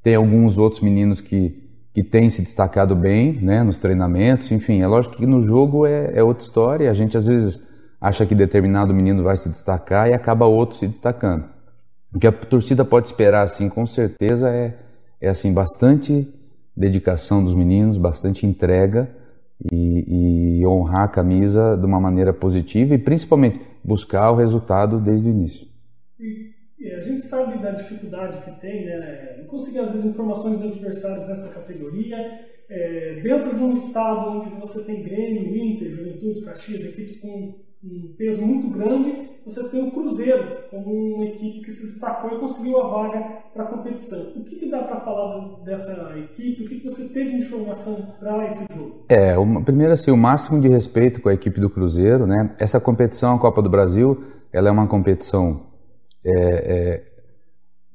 Tem 0.02 0.14
alguns 0.14 0.56
outros 0.56 0.80
meninos 0.80 1.20
que, 1.20 1.68
que 1.92 2.02
têm 2.02 2.30
se 2.30 2.40
destacado 2.40 2.96
bem 2.96 3.34
né, 3.42 3.62
nos 3.62 3.76
treinamentos, 3.76 4.50
enfim, 4.52 4.80
é 4.80 4.86
lógico 4.86 5.16
que 5.16 5.26
no 5.26 5.42
jogo 5.42 5.84
é, 5.84 6.12
é 6.14 6.22
outra 6.22 6.42
história, 6.42 6.90
a 6.90 6.94
gente 6.94 7.14
às 7.14 7.26
vezes 7.26 7.60
acha 8.00 8.24
que 8.24 8.34
determinado 8.34 8.94
menino 8.94 9.22
vai 9.22 9.36
se 9.36 9.50
destacar 9.50 10.08
e 10.08 10.14
acaba 10.14 10.46
outro 10.46 10.78
se 10.78 10.86
destacando. 10.86 11.44
O 12.14 12.18
que 12.18 12.26
a 12.26 12.32
torcida 12.32 12.86
pode 12.86 13.08
esperar, 13.08 13.42
assim, 13.42 13.68
com 13.68 13.84
certeza, 13.84 14.48
é, 14.48 14.78
é 15.20 15.28
assim, 15.28 15.52
bastante 15.52 16.26
dedicação 16.80 17.44
dos 17.44 17.54
meninos, 17.54 17.98
bastante 17.98 18.46
entrega 18.46 19.14
e, 19.70 20.60
e, 20.60 20.66
honrar 20.66 21.04
a 21.04 21.08
camisa 21.08 21.76
de 21.76 21.84
uma 21.84 22.00
maneira 22.00 22.32
positiva 22.32 22.94
e 22.94 22.98
principalmente 22.98 23.60
buscar 23.84 24.30
o 24.30 24.36
resultado 24.36 24.98
desde 24.98 25.28
o 25.28 25.30
início. 25.30 25.68
E, 26.18 26.50
a 26.96 27.00
gente 27.02 27.20
sabe 27.20 27.58
da 27.58 27.72
dificuldade 27.72 28.38
que 28.38 28.58
tem, 28.58 28.86
né, 28.86 29.44
conseguir 29.48 29.80
às 29.80 29.90
vezes 29.90 30.06
informações 30.06 30.60
dos 30.60 30.72
adversários 30.72 31.28
nessa 31.28 31.54
categoria, 31.54 32.16
é, 32.68 33.20
dentro 33.22 33.54
de 33.54 33.62
um 33.62 33.72
estado 33.72 34.38
onde 34.38 34.48
você 34.56 34.84
tem 34.84 35.02
Grêmio, 35.02 35.54
Inter, 35.54 35.90
Juventude, 35.90 36.42
Caxias, 36.42 36.84
equipes 36.84 37.16
com 37.20 37.54
um 37.82 38.14
peso 38.16 38.42
muito 38.42 38.68
grande, 38.68 39.30
você 39.44 39.66
tem 39.68 39.88
o 39.88 39.90
Cruzeiro 39.90 40.64
como 40.70 41.14
uma 41.14 41.24
equipe 41.24 41.62
que 41.62 41.70
se 41.70 41.86
destacou 41.86 42.36
e 42.36 42.38
conseguiu 42.38 42.80
a 42.80 42.88
vaga 42.88 43.20
para 43.54 43.64
a 43.64 43.66
competição. 43.66 44.20
O 44.36 44.44
que, 44.44 44.56
que 44.56 44.70
dá 44.70 44.82
para 44.82 45.00
falar 45.00 45.64
dessa 45.64 46.16
equipe? 46.18 46.62
O 46.62 46.68
que, 46.68 46.80
que 46.80 46.84
você 46.84 47.08
teve 47.08 47.30
de 47.30 47.36
informação 47.36 47.96
para 48.18 48.46
esse 48.46 48.66
jogo? 48.72 49.04
É, 49.08 49.36
uma, 49.38 49.62
primeiro 49.62 49.92
assim, 49.92 50.10
o 50.10 50.16
máximo 50.16 50.60
de 50.60 50.68
respeito 50.68 51.22
com 51.22 51.30
a 51.30 51.34
equipe 51.34 51.58
do 51.58 51.70
Cruzeiro, 51.70 52.26
né? 52.26 52.54
Essa 52.58 52.78
competição, 52.78 53.34
a 53.34 53.38
Copa 53.38 53.62
do 53.62 53.70
Brasil, 53.70 54.22
ela 54.52 54.68
é 54.68 54.72
uma 54.72 54.86
competição 54.86 55.66
é, 56.24 56.32
é, 56.32 57.10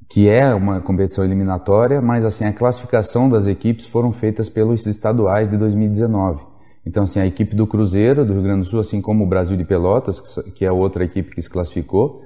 que 0.09 0.27
é 0.27 0.53
uma 0.53 0.81
competição 0.81 1.23
eliminatória, 1.23 2.01
mas 2.01 2.25
assim 2.25 2.45
a 2.45 2.53
classificação 2.53 3.29
das 3.29 3.47
equipes 3.47 3.85
foram 3.85 4.11
feitas 4.11 4.49
pelos 4.49 4.85
estaduais 4.87 5.47
de 5.47 5.57
2019. 5.57 6.54
Então, 6.85 7.03
assim, 7.03 7.19
a 7.19 7.25
equipe 7.25 7.55
do 7.55 7.65
Cruzeiro, 7.65 8.23
do 8.23 8.33
Rio 8.33 8.43
Grande 8.43 8.61
do 8.61 8.69
Sul, 8.69 8.79
assim 8.79 9.01
como 9.01 9.23
o 9.23 9.27
Brasil 9.27 9.57
de 9.57 9.65
Pelotas, 9.65 10.21
que 10.53 10.63
é 10.63 10.71
outra 10.71 11.03
equipe 11.03 11.33
que 11.33 11.41
se 11.41 11.49
classificou, 11.49 12.21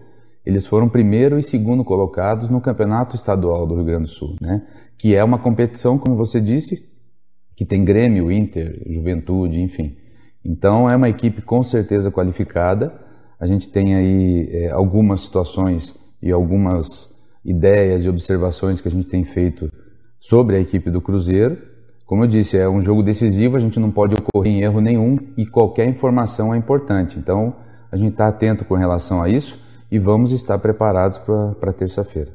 eles 0.46 0.66
foram 0.68 0.90
primeiro 0.90 1.40
e 1.40 1.44
segundo 1.44 1.84
colocados 1.84 2.50
no 2.50 2.60
Campeonato 2.60 3.16
Estadual 3.16 3.66
do 3.66 3.76
Rio 3.76 3.86
Grande 3.86 4.04
do 4.04 4.10
Sul, 4.10 4.36
né? 4.42 4.66
Que 4.98 5.16
é 5.16 5.24
uma 5.24 5.38
competição, 5.38 5.98
como 5.98 6.16
você 6.16 6.42
disse, 6.42 6.90
que 7.56 7.66
tem 7.66 7.86
Grêmio, 7.86 8.32
Inter, 8.32 8.82
Juventude, 8.90 9.62
enfim. 9.62 9.96
Então, 10.44 10.90
é 10.90 10.96
uma 10.96 11.10
equipe 11.10 11.42
com 11.42 11.62
certeza 11.62 12.12
qualificada. 12.12 12.94
A 13.40 13.46
gente 13.46 13.70
tem 13.70 13.96
aí 13.96 14.50
é, 14.52 14.72
algumas 14.72 15.22
situações 15.22 15.96
e 16.22 16.32
algumas 16.32 17.10
ideias 17.44 18.04
e 18.04 18.10
observações 18.10 18.82
que 18.82 18.88
a 18.88 18.92
gente 18.92 19.08
tem 19.08 19.24
feito 19.24 19.72
sobre 20.20 20.56
a 20.56 20.60
equipe 20.60 20.90
do 20.92 21.02
Cruzeiro. 21.02 21.58
Como 22.10 22.24
eu 22.24 22.28
disse, 22.28 22.58
é 22.58 22.68
um 22.68 22.82
jogo 22.82 23.04
decisivo, 23.04 23.56
a 23.56 23.60
gente 23.60 23.80
não 23.80 23.92
pode 23.92 24.16
ocorrer 24.16 24.52
em 24.52 24.62
erro 24.62 24.82
nenhum 24.82 25.20
e 25.38 25.46
qualquer 25.46 25.88
informação 25.88 26.52
é 26.52 26.58
importante. 26.58 27.20
Então, 27.20 27.54
a 27.92 27.96
gente 27.96 28.14
está 28.14 28.28
atento 28.28 28.66
com 28.66 28.74
relação 28.74 29.22
a 29.22 29.30
isso 29.30 29.60
e 29.92 30.00
vamos 30.00 30.32
estar 30.32 30.58
preparados 30.58 31.20
para 31.20 31.72
terça-feira. 31.72 32.32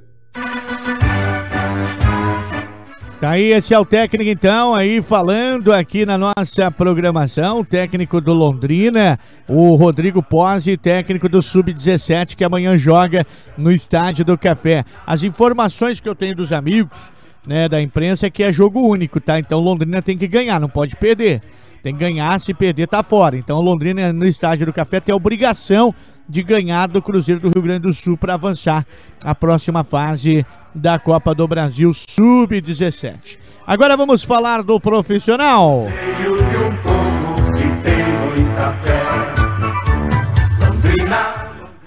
Tá 3.21 3.31
aí, 3.31 3.53
esse 3.53 3.75
é 3.75 3.79
o 3.79 3.85
técnico 3.85 4.31
então, 4.31 4.77
aí 4.77 5.03
falando 5.03 5.73
aqui 5.73 6.07
na 6.07 6.17
nossa 6.17 6.71
programação, 6.71 7.65
técnico 7.65 8.21
do 8.21 8.33
Londrina, 8.33 9.19
o 9.49 9.75
Rodrigo 9.75 10.23
Pozzi, 10.23 10.77
técnico 10.77 11.29
do 11.29 11.43
Sub-17, 11.43 12.37
que 12.37 12.45
amanhã 12.45 12.77
joga 12.77 13.27
no 13.59 13.73
Estádio 13.73 14.25
do 14.25 14.39
Café. 14.39 14.85
As 15.05 15.25
informações 15.25 15.99
que 15.99 16.09
eu 16.09 16.15
tenho 16.15 16.37
dos 16.37 16.53
amigos, 16.53 17.13
né, 17.47 17.69
da 17.69 17.81
imprensa 17.81 18.27
é 18.27 18.31
que 18.31 18.43
é 18.43 18.53
jogo 18.53 18.81
único, 18.81 19.21
tá? 19.21 19.39
Então 19.39 19.61
Londrina 19.61 20.01
tem 20.01 20.17
que 20.17 20.27
ganhar, 20.27 20.61
não 20.61 20.69
pode 20.69 20.97
perder. 20.97 21.43
Tem 21.83 21.93
que 21.93 22.01
ganhar, 22.01 22.41
se 22.41 22.55
perder 22.55 22.89
tá 22.89 23.03
fora. 23.03 23.37
Então 23.37 23.61
Londrina 23.61 24.13
no 24.13 24.27
estádio 24.27 24.67
do 24.67 24.73
Café 24.73 25.01
tem 25.01 25.13
a 25.13 25.17
obrigação 25.17 25.95
de 26.29 26.43
ganhar 26.43 26.89
do 26.89 27.03
Cruzeiro 27.03 27.41
do 27.41 27.51
Rio 27.55 27.63
Grande 27.63 27.81
do 27.81 27.93
Sul 27.93 28.17
para 28.17 28.35
avançar 28.35 28.87
a 29.23 29.35
próxima 29.35 29.85
fase 29.85 30.45
da 30.75 30.99
Copa 30.99 31.35
do 31.35 31.47
Brasil 31.47 31.93
Sub-17. 31.93 33.39
Agora 33.67 33.97
vamos 33.97 34.23
falar 34.23 34.63
do 34.63 34.81
profissional. 34.81 35.87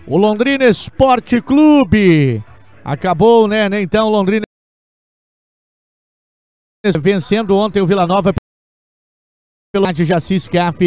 O 0.06 0.18
Londrina 0.18 0.66
Esporte 0.66 1.42
Clube 1.42 2.42
acabou, 2.84 3.48
né, 3.48 3.68
né? 3.68 3.82
Então 3.82 4.10
Londrina 4.10 4.47
vencendo 7.02 7.56
ontem 7.56 7.82
o 7.82 7.86
Vila 7.86 8.06
Nova 8.06 8.34
pelo 9.74 9.86
Jaci 10.06 10.40
Scaff, 10.40 10.80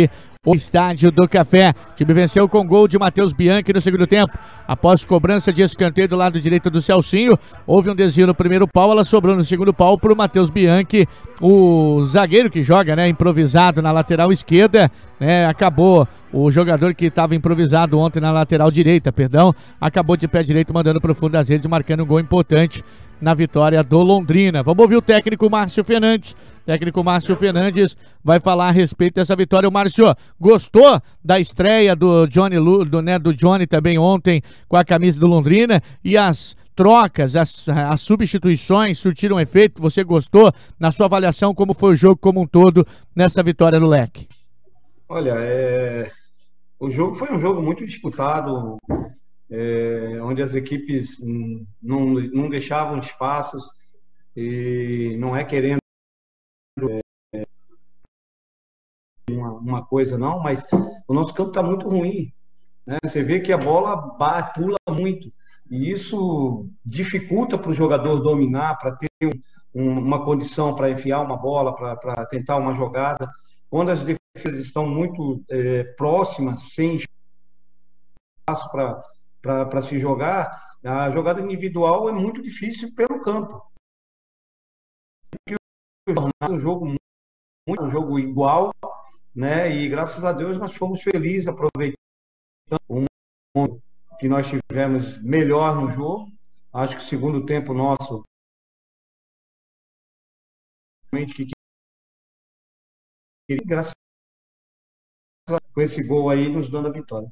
o 0.46 0.55
Estádio 0.55 1.12
do 1.12 1.29
Café. 1.29 1.74
O 1.90 1.94
time 1.94 2.14
venceu 2.14 2.48
com 2.48 2.66
gol 2.66 2.88
de 2.88 2.98
Matheus 2.98 3.35
Bianchi 3.35 3.74
no 3.74 3.81
segundo 3.83 4.07
tempo. 4.07 4.33
Após 4.66 5.05
cobrança 5.05 5.53
de 5.53 5.61
escanteio 5.61 6.09
do 6.09 6.16
lado 6.16 6.40
direito 6.40 6.70
do 6.70 6.81
Celcinho, 6.81 7.38
houve 7.66 7.90
um 7.90 7.94
desvio 7.94 8.26
no 8.26 8.35
primeiro 8.35 8.66
pau, 8.66 8.90
ela 8.90 9.05
sobrou 9.05 9.37
no 9.37 9.44
segundo 9.44 9.74
pau 9.74 9.98
para 9.98 10.11
o 10.11 10.16
Matheus 10.16 10.48
Bianchi, 10.48 11.07
o 11.42 12.03
zagueiro 12.07 12.48
que 12.48 12.62
joga, 12.62 12.96
né, 12.96 13.07
improvisado 13.07 13.83
na 13.83 13.92
lateral 13.92 14.33
esquerda, 14.33 14.90
né, 15.18 15.44
acabou 15.44 16.09
o 16.33 16.50
jogador 16.50 16.94
que 16.94 17.07
estava 17.07 17.35
improvisado 17.35 17.98
ontem 17.98 18.20
na 18.20 18.33
lateral 18.33 18.70
direita, 18.70 19.12
perdão, 19.12 19.55
acabou 19.79 20.16
de 20.16 20.26
pé 20.26 20.42
direito 20.42 20.72
mandando 20.72 21.03
para 21.03 21.12
o 21.12 21.14
fundo 21.14 21.33
das 21.33 21.50
redes, 21.50 21.66
marcando 21.66 22.03
um 22.03 22.07
gol 22.07 22.20
importante 22.20 22.83
na 23.20 23.35
vitória 23.35 23.83
do 23.83 23.98
Londrina. 24.03 24.62
Vamos 24.62 24.83
ouvir 24.83 24.96
o 24.96 25.03
técnico 25.03 25.50
Márcio 25.50 25.85
Fernandes, 25.85 26.35
técnico 26.71 27.03
Márcio 27.03 27.35
Fernandes 27.35 27.97
vai 28.23 28.39
falar 28.39 28.69
a 28.69 28.71
respeito 28.71 29.15
dessa 29.15 29.35
vitória. 29.35 29.69
O 29.69 29.73
Márcio, 29.73 30.15
gostou 30.39 31.03
da 31.25 31.41
estreia 31.41 31.97
do 31.97 32.29
Johnny, 32.29 32.55
do, 32.89 33.03
né, 33.03 33.19
do 33.19 33.35
Johnny 33.35 33.67
também 33.67 33.99
ontem 33.99 34.41
com 34.69 34.77
a 34.77 34.85
camisa 34.85 35.19
do 35.19 35.27
Londrina 35.27 35.83
e 36.05 36.17
as 36.17 36.57
trocas, 36.77 37.35
as, 37.35 37.69
as 37.69 38.01
substituições 38.03 39.01
surtiram 39.01 39.41
efeito? 39.41 39.83
Você 39.83 40.05
gostou? 40.05 40.53
Na 40.79 40.93
sua 40.93 41.07
avaliação, 41.07 41.53
como 41.53 41.75
foi 41.75 41.91
o 41.91 41.97
jogo 41.97 42.17
como 42.17 42.41
um 42.41 42.47
todo 42.47 42.87
nessa 43.17 43.43
vitória 43.43 43.81
do 43.81 43.87
Leque? 43.87 44.29
Olha, 45.09 45.35
é... 45.39 46.09
o 46.79 46.89
jogo 46.89 47.17
foi 47.17 47.35
um 47.35 47.41
jogo 47.41 47.61
muito 47.61 47.85
disputado, 47.85 48.77
é... 49.51 50.21
onde 50.23 50.41
as 50.41 50.55
equipes 50.55 51.17
não, 51.83 52.11
não 52.33 52.49
deixavam 52.49 53.01
espaços 53.01 53.65
e 54.37 55.17
não 55.19 55.37
é 55.37 55.43
querendo. 55.43 55.80
Uma, 59.31 59.53
uma 59.53 59.87
coisa 59.87 60.19
não, 60.19 60.41
mas 60.41 60.67
o 61.07 61.15
nosso 61.15 61.33
campo 61.35 61.51
está 61.51 61.63
muito 61.63 61.89
ruim. 61.89 62.33
Né? 62.87 62.99
Você 63.05 63.23
vê 63.23 63.41
que 63.41 63.53
a 63.53 63.59
bola 63.59 63.97
bate, 63.97 64.61
pula 64.61 64.77
muito. 64.89 65.33
E 65.71 65.91
isso 65.91 66.69
dificulta 66.85 67.57
para 67.57 67.71
o 67.71 67.75
jogador 67.75 68.21
dominar, 68.21 68.77
para 68.77 68.97
ter 68.97 69.09
um, 69.75 69.99
uma 69.99 70.25
condição 70.25 70.75
para 70.75 70.91
enfiar 70.91 71.21
uma 71.21 71.37
bola, 71.37 71.75
para 71.75 72.27
tentar 72.27 72.57
uma 72.57 72.75
jogada. 72.75 73.31
Quando 73.69 73.91
as 73.91 74.03
defesas 74.03 74.61
estão 74.61 74.87
muito 74.87 75.45
é, 75.49 75.85
próximas, 75.97 76.73
sem 76.75 76.97
espaço 76.97 78.69
para 79.41 79.83
se 79.83 79.99
jogar, 80.01 80.61
a 80.83 81.11
jogada 81.11 81.41
individual 81.41 82.09
é 82.09 82.13
muito 82.13 82.43
difícil 82.43 82.93
pelo 82.97 83.21
campo. 83.21 83.63
Um 86.49 86.59
jogo 86.59 86.87
muito, 86.87 87.83
um 87.83 87.90
jogo 87.90 88.18
igual, 88.18 88.73
né? 89.35 89.70
E 89.70 89.88
graças 89.88 90.25
a 90.25 90.33
Deus 90.33 90.59
nós 90.59 90.75
fomos 90.75 91.03
felizes 91.03 91.49
aproveitando 91.49 91.96
um 92.88 93.05
que 94.18 94.29
nós 94.29 94.46
tivemos 94.46 95.20
melhor 95.23 95.75
no 95.75 95.90
jogo. 95.90 96.31
Acho 96.73 96.96
que 96.96 97.03
o 97.03 97.07
segundo 97.07 97.44
tempo 97.44 97.75
nosso 97.75 98.23
que 101.12 101.51
graças 103.66 103.92
com 105.75 105.81
esse 105.81 106.03
gol 106.05 106.31
aí 106.31 106.49
nos 106.49 106.70
dando 106.70 106.88
a 106.88 106.92
vitória. 106.92 107.31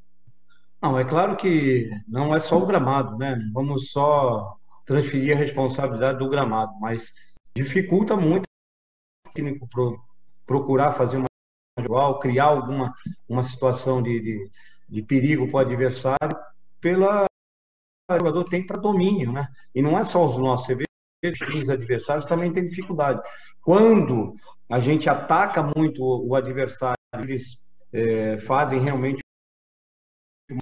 Não, 0.83 0.99
é 0.99 1.05
claro 1.05 1.37
que 1.37 1.89
não 2.07 2.35
é 2.35 2.41
só 2.41 2.59
o 2.59 2.67
gramado, 2.67 3.17
né? 3.17 3.39
Vamos 3.53 3.91
só 3.91 4.57
transferir 4.85 5.37
a 5.37 5.39
responsabilidade 5.39 6.19
do 6.19 6.29
gramado, 6.29 6.73
mas 6.81 7.13
dificulta 7.55 8.17
muito 8.17 8.48
o 9.29 9.33
técnico 9.33 9.69
procurar 10.47 10.93
fazer 10.93 11.17
uma 11.17 11.27
igual, 11.79 12.19
criar 12.19 12.47
alguma 12.47 12.95
uma 13.29 13.43
situação 13.43 14.03
de, 14.03 14.21
de, 14.21 14.51
de 14.89 15.03
perigo 15.03 15.47
para 15.49 15.57
o 15.57 15.61
adversário 15.61 16.39
pela 16.81 17.27
o 18.11 18.15
jogador 18.15 18.45
tem 18.45 18.67
para 18.67 18.81
domínio, 18.81 19.33
né? 19.33 19.47
E 19.75 19.83
não 19.83 19.99
é 19.99 20.03
só 20.03 20.27
os 20.27 20.39
nossos, 20.39 20.67
você 20.67 20.75
vê 20.75 20.85
os 21.23 21.69
adversários 21.69 22.25
também 22.25 22.53
tem 22.53 22.65
dificuldade. 22.65 23.21
Quando 23.61 24.35
a 24.71 24.81
gente 24.81 25.11
ataca 25.11 25.63
muito 25.63 26.03
o, 26.03 26.35
adversário, 26.35 26.97
eles 27.15 27.61
é, 27.93 28.39
fazem 28.41 28.81
realmente 28.81 29.21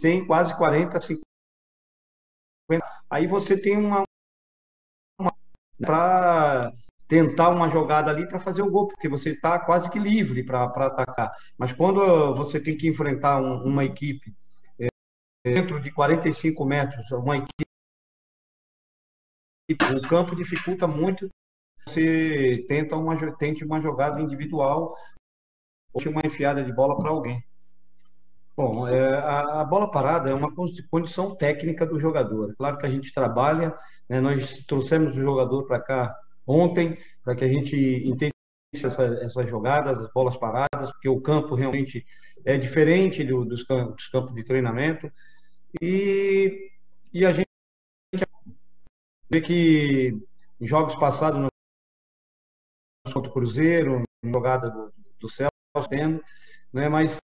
tem 0.00 0.26
quase 0.26 0.56
40, 0.56 0.98
50. 0.98 1.22
Aí 3.08 3.26
você 3.26 3.56
tem 3.56 3.76
uma, 3.76 4.02
uma 5.20 5.30
para 5.78 6.72
tentar 7.08 7.50
uma 7.50 7.68
jogada 7.68 8.10
ali 8.10 8.26
para 8.28 8.38
fazer 8.38 8.62
o 8.62 8.70
gol, 8.70 8.88
porque 8.88 9.08
você 9.08 9.30
está 9.30 9.58
quase 9.58 9.90
que 9.90 9.98
livre 9.98 10.42
para 10.44 10.64
atacar. 10.64 11.32
Mas 11.56 11.72
quando 11.72 12.34
você 12.34 12.60
tem 12.60 12.76
que 12.76 12.88
enfrentar 12.88 13.40
um, 13.40 13.62
uma 13.64 13.84
equipe 13.84 14.34
dentro 15.44 15.80
de 15.80 15.92
45 15.92 16.64
metros, 16.64 17.10
uma 17.12 17.36
equipe, 17.36 17.64
o 19.96 20.08
campo 20.08 20.34
dificulta 20.34 20.86
muito. 20.86 21.28
Você 21.88 22.64
tenta 22.68 22.96
uma, 22.96 23.16
tente 23.36 23.64
uma 23.64 23.80
jogada 23.80 24.20
individual 24.20 24.96
ou 25.92 26.02
uma 26.10 26.22
enfiada 26.24 26.64
de 26.64 26.72
bola 26.72 26.96
para 26.96 27.10
alguém. 27.10 27.40
Bom, 28.56 28.88
é, 28.88 29.18
a, 29.18 29.60
a, 29.60 29.64
bola 29.64 29.88
parada 29.88 30.30
é 30.30 30.34
uma 30.34 30.52
condição 30.90 31.36
técnica 31.36 31.86
do 31.86 32.00
jogador. 32.00 32.54
Claro 32.56 32.78
que 32.78 32.86
a 32.86 32.90
gente 32.90 33.12
trabalha, 33.12 33.76
né, 34.08 34.20
nós 34.20 34.64
trouxemos 34.66 35.14
o 35.14 35.20
jogador 35.20 35.64
para 35.66 35.78
cá 35.80 36.16
ontem 36.46 36.98
para 37.22 37.34
que 37.34 37.44
a 37.44 37.48
gente 37.48 37.76
entenda 37.76 38.32
essa, 38.74 39.04
essas 39.22 39.48
jogadas, 39.48 40.00
as 40.00 40.12
bolas 40.12 40.36
paradas, 40.36 40.90
porque 40.92 41.08
o 41.08 41.20
campo 41.20 41.54
realmente 41.54 42.06
é 42.44 42.56
diferente 42.56 43.24
do, 43.24 43.44
dos, 43.44 43.64
campos, 43.64 43.96
dos 43.96 44.08
campos 44.08 44.34
de 44.34 44.44
treinamento. 44.44 45.10
E, 45.80 46.70
e 47.12 47.24
a 47.26 47.32
gente 47.32 47.46
vê 49.30 49.40
que 49.40 50.16
em 50.60 50.66
jogos 50.66 50.94
passados, 50.94 51.40
no 51.40 51.48
contra 53.12 53.30
o 53.30 53.32
Cruzeiro, 53.32 54.02
jogada 54.24 54.70
do, 54.70 54.92
do 55.20 55.28
Celso, 55.28 55.50
né, 56.72 56.88
mas 56.88 57.18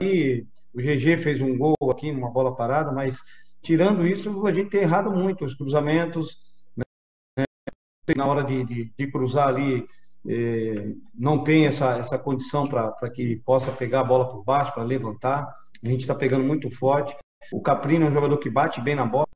e 0.00 0.46
o 0.72 0.78
GG 0.80 1.18
fez 1.18 1.40
um 1.40 1.56
gol 1.56 1.76
aqui, 1.90 2.10
uma 2.10 2.30
bola 2.30 2.56
parada, 2.56 2.90
mas 2.90 3.20
tirando 3.62 4.06
isso, 4.06 4.46
a 4.46 4.52
gente 4.52 4.70
tem 4.70 4.82
errado 4.82 5.10
muito 5.10 5.44
os 5.44 5.54
cruzamentos, 5.54 6.51
na 8.16 8.26
hora 8.26 8.42
de, 8.42 8.64
de, 8.64 8.92
de 8.98 9.06
cruzar 9.06 9.48
ali, 9.48 9.86
eh, 10.28 10.94
não 11.14 11.44
tem 11.44 11.66
essa, 11.66 11.96
essa 11.96 12.18
condição 12.18 12.66
para 12.66 13.10
que 13.10 13.36
possa 13.44 13.70
pegar 13.70 14.00
a 14.00 14.04
bola 14.04 14.28
por 14.28 14.42
baixo, 14.42 14.74
para 14.74 14.82
levantar. 14.82 15.46
A 15.82 15.88
gente 15.88 16.00
está 16.00 16.14
pegando 16.14 16.44
muito 16.44 16.68
forte. 16.70 17.16
O 17.52 17.60
Caprino 17.60 18.06
é 18.06 18.08
um 18.08 18.12
jogador 18.12 18.36
que 18.38 18.50
bate 18.50 18.80
bem 18.80 18.96
na 18.96 19.06
bola. 19.06 19.26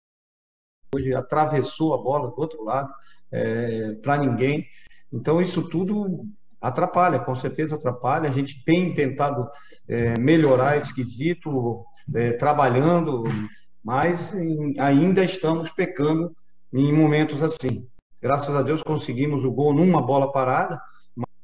Hoje 0.94 1.14
atravessou 1.14 1.94
a 1.94 1.98
bola 1.98 2.28
do 2.28 2.40
outro 2.40 2.64
lado 2.64 2.92
é, 3.30 3.92
para 4.02 4.16
ninguém. 4.16 4.66
Então 5.12 5.40
isso 5.40 5.62
tudo 5.68 6.26
atrapalha, 6.60 7.20
com 7.20 7.34
certeza 7.36 7.76
atrapalha. 7.76 8.28
A 8.28 8.32
gente 8.32 8.64
tem 8.64 8.92
tentado 8.94 9.48
é, 9.88 10.18
melhorar 10.18 10.76
esse 10.76 10.92
quesito, 10.92 11.84
é, 12.14 12.32
trabalhando, 12.32 13.24
mas 13.82 14.34
em, 14.34 14.74
ainda 14.80 15.22
estamos 15.22 15.70
pecando 15.70 16.34
em 16.72 16.92
momentos 16.92 17.42
assim. 17.42 17.88
Graças 18.26 18.56
a 18.56 18.60
Deus 18.60 18.82
conseguimos 18.82 19.44
o 19.44 19.52
gol 19.52 19.72
numa 19.72 20.02
bola 20.02 20.32
parada, 20.32 20.82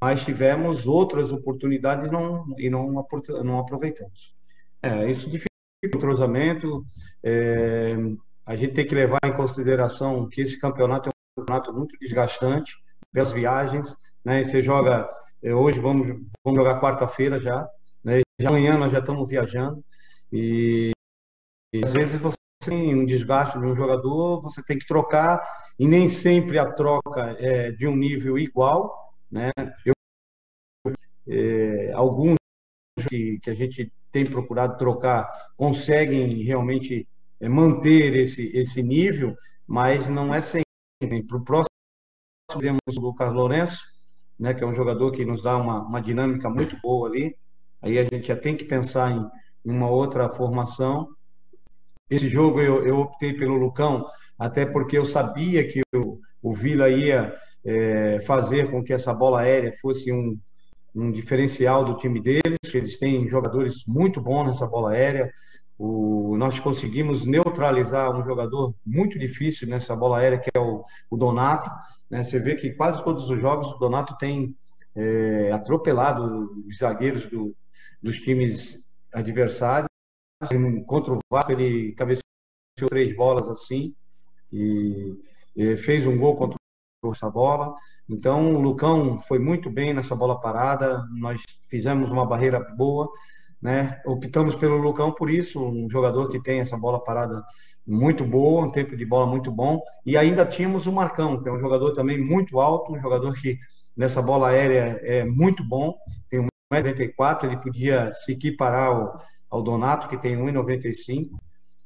mas 0.00 0.24
tivemos 0.24 0.84
outras 0.84 1.30
oportunidades 1.30 2.10
não, 2.10 2.44
e 2.58 2.68
não, 2.68 3.06
não 3.44 3.60
aproveitamos. 3.60 4.34
É, 4.82 5.08
isso 5.08 5.30
dificulta 5.30 5.46
o 5.84 5.86
entrosamento. 5.86 6.84
É, 7.22 7.94
a 8.44 8.56
gente 8.56 8.74
tem 8.74 8.84
que 8.84 8.96
levar 8.96 9.20
em 9.24 9.36
consideração 9.36 10.28
que 10.28 10.40
esse 10.40 10.60
campeonato 10.60 11.08
é 11.08 11.12
um 11.12 11.40
campeonato 11.44 11.72
muito 11.72 11.96
desgastante, 12.00 12.72
pelas 13.12 13.30
viagens. 13.30 13.96
Né? 14.24 14.42
você 14.42 14.60
joga, 14.60 15.08
é, 15.40 15.54
hoje 15.54 15.78
vamos, 15.78 16.08
vamos 16.44 16.58
jogar 16.58 16.80
quarta-feira 16.80 17.38
já, 17.38 17.64
né? 18.02 18.22
amanhã 18.44 18.76
nós 18.76 18.90
já 18.90 18.98
estamos 18.98 19.28
viajando. 19.28 19.84
E, 20.32 20.90
e 21.72 21.80
às 21.84 21.92
vezes 21.92 22.20
você 22.20 22.41
tem 22.70 22.94
um 22.94 23.04
desgaste 23.04 23.58
de 23.58 23.64
um 23.64 23.74
jogador, 23.74 24.40
você 24.40 24.62
tem 24.62 24.78
que 24.78 24.86
trocar, 24.86 25.42
e 25.78 25.86
nem 25.86 26.08
sempre 26.08 26.58
a 26.58 26.70
troca 26.72 27.36
é 27.38 27.70
de 27.72 27.86
um 27.86 27.96
nível 27.96 28.38
igual. 28.38 29.12
Né? 29.30 29.50
Eu, 29.84 29.92
é, 31.28 31.92
alguns 31.92 32.36
que, 33.08 33.38
que 33.40 33.50
a 33.50 33.54
gente 33.54 33.90
tem 34.10 34.26
procurado 34.26 34.76
trocar 34.76 35.28
conseguem 35.56 36.42
realmente 36.42 37.08
é, 37.40 37.48
manter 37.48 38.14
esse, 38.14 38.50
esse 38.54 38.82
nível, 38.82 39.34
mas 39.66 40.08
não 40.08 40.34
é 40.34 40.40
sempre. 40.40 40.62
Para 41.26 41.36
o 41.36 41.44
próximo, 41.44 41.66
temos 42.60 42.80
o 42.96 43.00
Lucas 43.00 43.32
Lourenço, 43.32 43.82
né, 44.38 44.54
que 44.54 44.62
é 44.62 44.66
um 44.66 44.74
jogador 44.74 45.10
que 45.10 45.24
nos 45.24 45.42
dá 45.42 45.56
uma, 45.56 45.80
uma 45.82 46.00
dinâmica 46.00 46.48
muito 46.48 46.78
boa 46.80 47.08
ali. 47.08 47.36
Aí 47.80 47.98
a 47.98 48.04
gente 48.04 48.28
já 48.28 48.36
tem 48.36 48.56
que 48.56 48.64
pensar 48.64 49.10
em, 49.10 49.26
em 49.64 49.70
uma 49.70 49.90
outra 49.90 50.28
formação. 50.28 51.08
Esse 52.12 52.28
jogo 52.28 52.60
eu, 52.60 52.86
eu, 52.86 52.98
optei 52.98 53.32
pelo 53.32 53.54
Lucão, 53.54 54.04
até 54.38 54.66
porque 54.66 54.98
eu 54.98 55.04
sabia 55.06 55.66
que 55.66 55.80
o, 55.94 56.20
o 56.42 56.52
Vila 56.52 56.90
ia 56.90 57.34
é, 57.64 58.20
fazer 58.20 58.70
com 58.70 58.84
que 58.84 58.92
essa 58.92 59.14
bola 59.14 59.40
aérea 59.40 59.72
fosse 59.80 60.12
um, 60.12 60.38
um 60.94 61.10
diferencial 61.10 61.82
do 61.82 61.96
time 61.96 62.20
deles. 62.20 62.58
Eles 62.74 62.98
têm 62.98 63.26
jogadores 63.30 63.86
muito 63.86 64.20
bons 64.20 64.44
nessa 64.44 64.66
bola 64.66 64.90
aérea. 64.90 65.32
O, 65.78 66.36
nós 66.36 66.60
conseguimos 66.60 67.24
neutralizar 67.24 68.14
um 68.14 68.22
jogador 68.22 68.74
muito 68.84 69.18
difícil 69.18 69.66
nessa 69.66 69.96
bola 69.96 70.18
aérea, 70.18 70.38
que 70.38 70.50
é 70.54 70.60
o, 70.60 70.84
o 71.10 71.16
Donato. 71.16 71.70
Né? 72.10 72.22
Você 72.22 72.38
vê 72.38 72.56
que 72.56 72.72
quase 72.72 73.02
todos 73.02 73.30
os 73.30 73.40
jogos 73.40 73.72
o 73.72 73.78
Donato 73.78 74.18
tem 74.18 74.54
é, 74.94 75.50
atropelado 75.50 76.50
os 76.68 76.76
zagueiros 76.76 77.24
do, 77.24 77.56
dos 78.02 78.18
times 78.18 78.78
adversários. 79.14 79.91
Contra 80.86 81.14
o 81.14 81.18
Vasco, 81.30 81.52
ele 81.52 81.92
cabeceou 81.92 82.22
três 82.88 83.14
bolas 83.14 83.48
assim 83.48 83.94
e, 84.52 85.14
e 85.54 85.76
fez 85.76 86.06
um 86.06 86.18
gol 86.18 86.36
contra 86.36 86.56
essa 87.10 87.30
bola. 87.30 87.74
Então, 88.08 88.54
o 88.54 88.60
Lucão 88.60 89.20
foi 89.22 89.38
muito 89.38 89.70
bem 89.70 89.94
nessa 89.94 90.14
bola 90.14 90.40
parada, 90.40 91.06
nós 91.12 91.40
fizemos 91.68 92.10
uma 92.10 92.26
barreira 92.26 92.60
boa, 92.60 93.08
né? 93.60 94.00
Optamos 94.04 94.56
pelo 94.56 94.76
Lucão 94.76 95.12
por 95.12 95.30
isso, 95.30 95.64
um 95.64 95.88
jogador 95.88 96.28
que 96.28 96.40
tem 96.40 96.60
essa 96.60 96.76
bola 96.76 97.02
parada 97.02 97.42
muito 97.86 98.24
boa, 98.24 98.66
um 98.66 98.70
tempo 98.70 98.96
de 98.96 99.04
bola 99.04 99.26
muito 99.26 99.50
bom, 99.50 99.80
e 100.04 100.16
ainda 100.16 100.46
tínhamos 100.46 100.86
o 100.86 100.92
Marcão, 100.92 101.42
que 101.42 101.48
é 101.48 101.52
um 101.52 101.58
jogador 101.58 101.92
também 101.92 102.18
muito 102.18 102.60
alto, 102.60 102.92
um 102.92 103.00
jogador 103.00 103.34
que 103.34 103.58
nessa 103.96 104.22
bola 104.22 104.48
aérea 104.48 105.00
é 105.02 105.24
muito 105.24 105.64
bom, 105.64 105.96
tem 106.28 106.46
1,94m, 106.72 107.44
ele 107.44 107.56
podia 107.58 108.12
se 108.14 108.32
equiparar 108.32 108.88
ao, 108.88 109.20
ao 109.52 109.62
Donato, 109.62 110.08
que 110.08 110.16
tem 110.16 110.34
1,95m, 110.34 111.30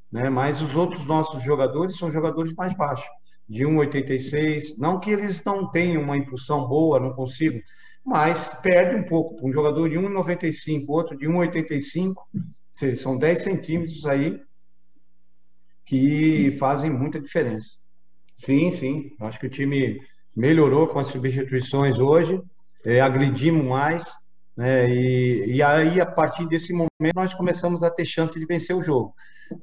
né? 0.09 0.29
mas 0.29 0.61
os 0.61 0.73
outros 0.73 1.05
nossos 1.05 1.43
jogadores 1.43 1.97
são 1.97 2.09
jogadores 2.09 2.53
mais 2.53 2.73
baixos 2.73 3.05
de 3.47 3.65
1,86. 3.65 4.77
Não 4.77 5.01
que 5.01 5.11
eles 5.11 5.43
não 5.43 5.69
tenham 5.69 6.01
uma 6.01 6.15
impulsão 6.15 6.65
boa, 6.65 6.97
não 6.97 7.11
consigo, 7.11 7.59
mas 8.05 8.47
perde 8.63 8.95
um 8.95 9.03
pouco. 9.03 9.45
Um 9.45 9.51
jogador 9.51 9.89
de 9.89 9.97
1,95, 9.97 10.85
outro 10.87 11.17
de 11.17 11.27
1,85, 11.27 12.15
são 12.95 13.17
10 13.17 13.43
centímetros 13.43 14.05
aí 14.05 14.39
que 15.85 16.51
fazem 16.57 16.89
muita 16.89 17.19
diferença. 17.19 17.79
Sim, 18.37 18.71
sim. 18.71 19.11
Acho 19.19 19.39
que 19.39 19.47
o 19.47 19.49
time 19.49 19.99
melhorou 20.33 20.87
com 20.87 20.99
as 20.99 21.07
substituições 21.07 21.99
hoje, 21.99 22.39
é, 22.85 23.01
agredimos 23.01 23.65
mais, 23.65 24.13
né? 24.57 24.89
E, 24.89 25.55
e 25.55 25.61
aí, 25.61 26.01
a 26.01 26.05
partir 26.05 26.47
desse 26.47 26.73
momento, 26.73 27.15
nós 27.15 27.33
começamos 27.33 27.83
a 27.83 27.91
ter 27.91 28.05
chance 28.05 28.37
de 28.39 28.45
vencer 28.45 28.75
o 28.75 28.81
jogo. 28.81 29.13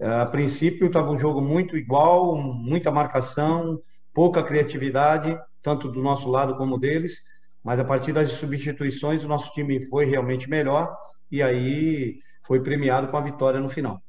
A 0.01 0.25
princípio 0.27 0.87
estava 0.87 1.11
um 1.11 1.19
jogo 1.19 1.43
muito 1.43 1.77
igual, 1.77 2.37
muita 2.37 2.93
marcação, 2.93 3.81
pouca 4.15 4.43
criatividade, 4.43 5.37
tanto 5.61 5.91
do 5.91 6.01
nosso 6.01 6.31
lado 6.31 6.57
como 6.57 6.79
deles, 6.79 7.21
mas 7.63 7.81
a 7.81 7.85
partir 7.85 8.13
das 8.13 8.33
substituições 8.33 9.25
o 9.25 9.29
nosso 9.29 9.53
time 9.53 9.81
foi 9.89 10.05
realmente 10.05 10.49
melhor 10.49 10.97
e 11.31 11.43
aí 11.43 12.19
foi 12.47 12.63
premiado 12.63 13.09
com 13.09 13.17
a 13.17 13.23
vitória 13.23 13.59
no 13.61 13.69
final. 13.69 14.01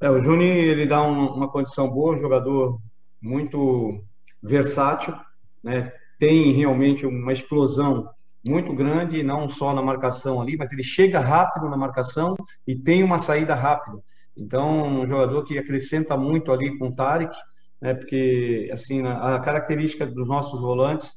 É, 0.00 0.08
o 0.08 0.20
Juni 0.20 0.44
ele 0.44 0.86
dá 0.86 1.02
um, 1.02 1.34
uma 1.34 1.50
condição 1.50 1.90
boa, 1.90 2.14
um 2.14 2.18
jogador 2.18 2.78
muito 3.20 4.02
versátil, 4.42 5.14
né? 5.62 5.92
tem 6.18 6.52
realmente 6.52 7.04
uma 7.04 7.32
explosão 7.32 8.08
muito 8.46 8.74
grande, 8.74 9.22
não 9.22 9.48
só 9.48 9.74
na 9.74 9.82
marcação 9.82 10.40
ali, 10.40 10.56
mas 10.56 10.72
ele 10.72 10.82
chega 10.82 11.20
rápido 11.20 11.68
na 11.68 11.76
marcação 11.76 12.34
e 12.66 12.74
tem 12.74 13.02
uma 13.02 13.18
saída 13.18 13.54
rápida. 13.54 13.98
Então, 14.36 15.00
um 15.00 15.06
jogador 15.06 15.44
que 15.44 15.58
acrescenta 15.58 16.16
muito 16.16 16.50
ali 16.52 16.78
com 16.78 16.88
o 16.88 16.94
Tarek, 16.94 17.36
né, 17.80 17.94
porque 17.94 18.70
assim, 18.72 19.06
a 19.06 19.38
característica 19.40 20.06
dos 20.06 20.26
nossos 20.26 20.60
volantes 20.60 21.14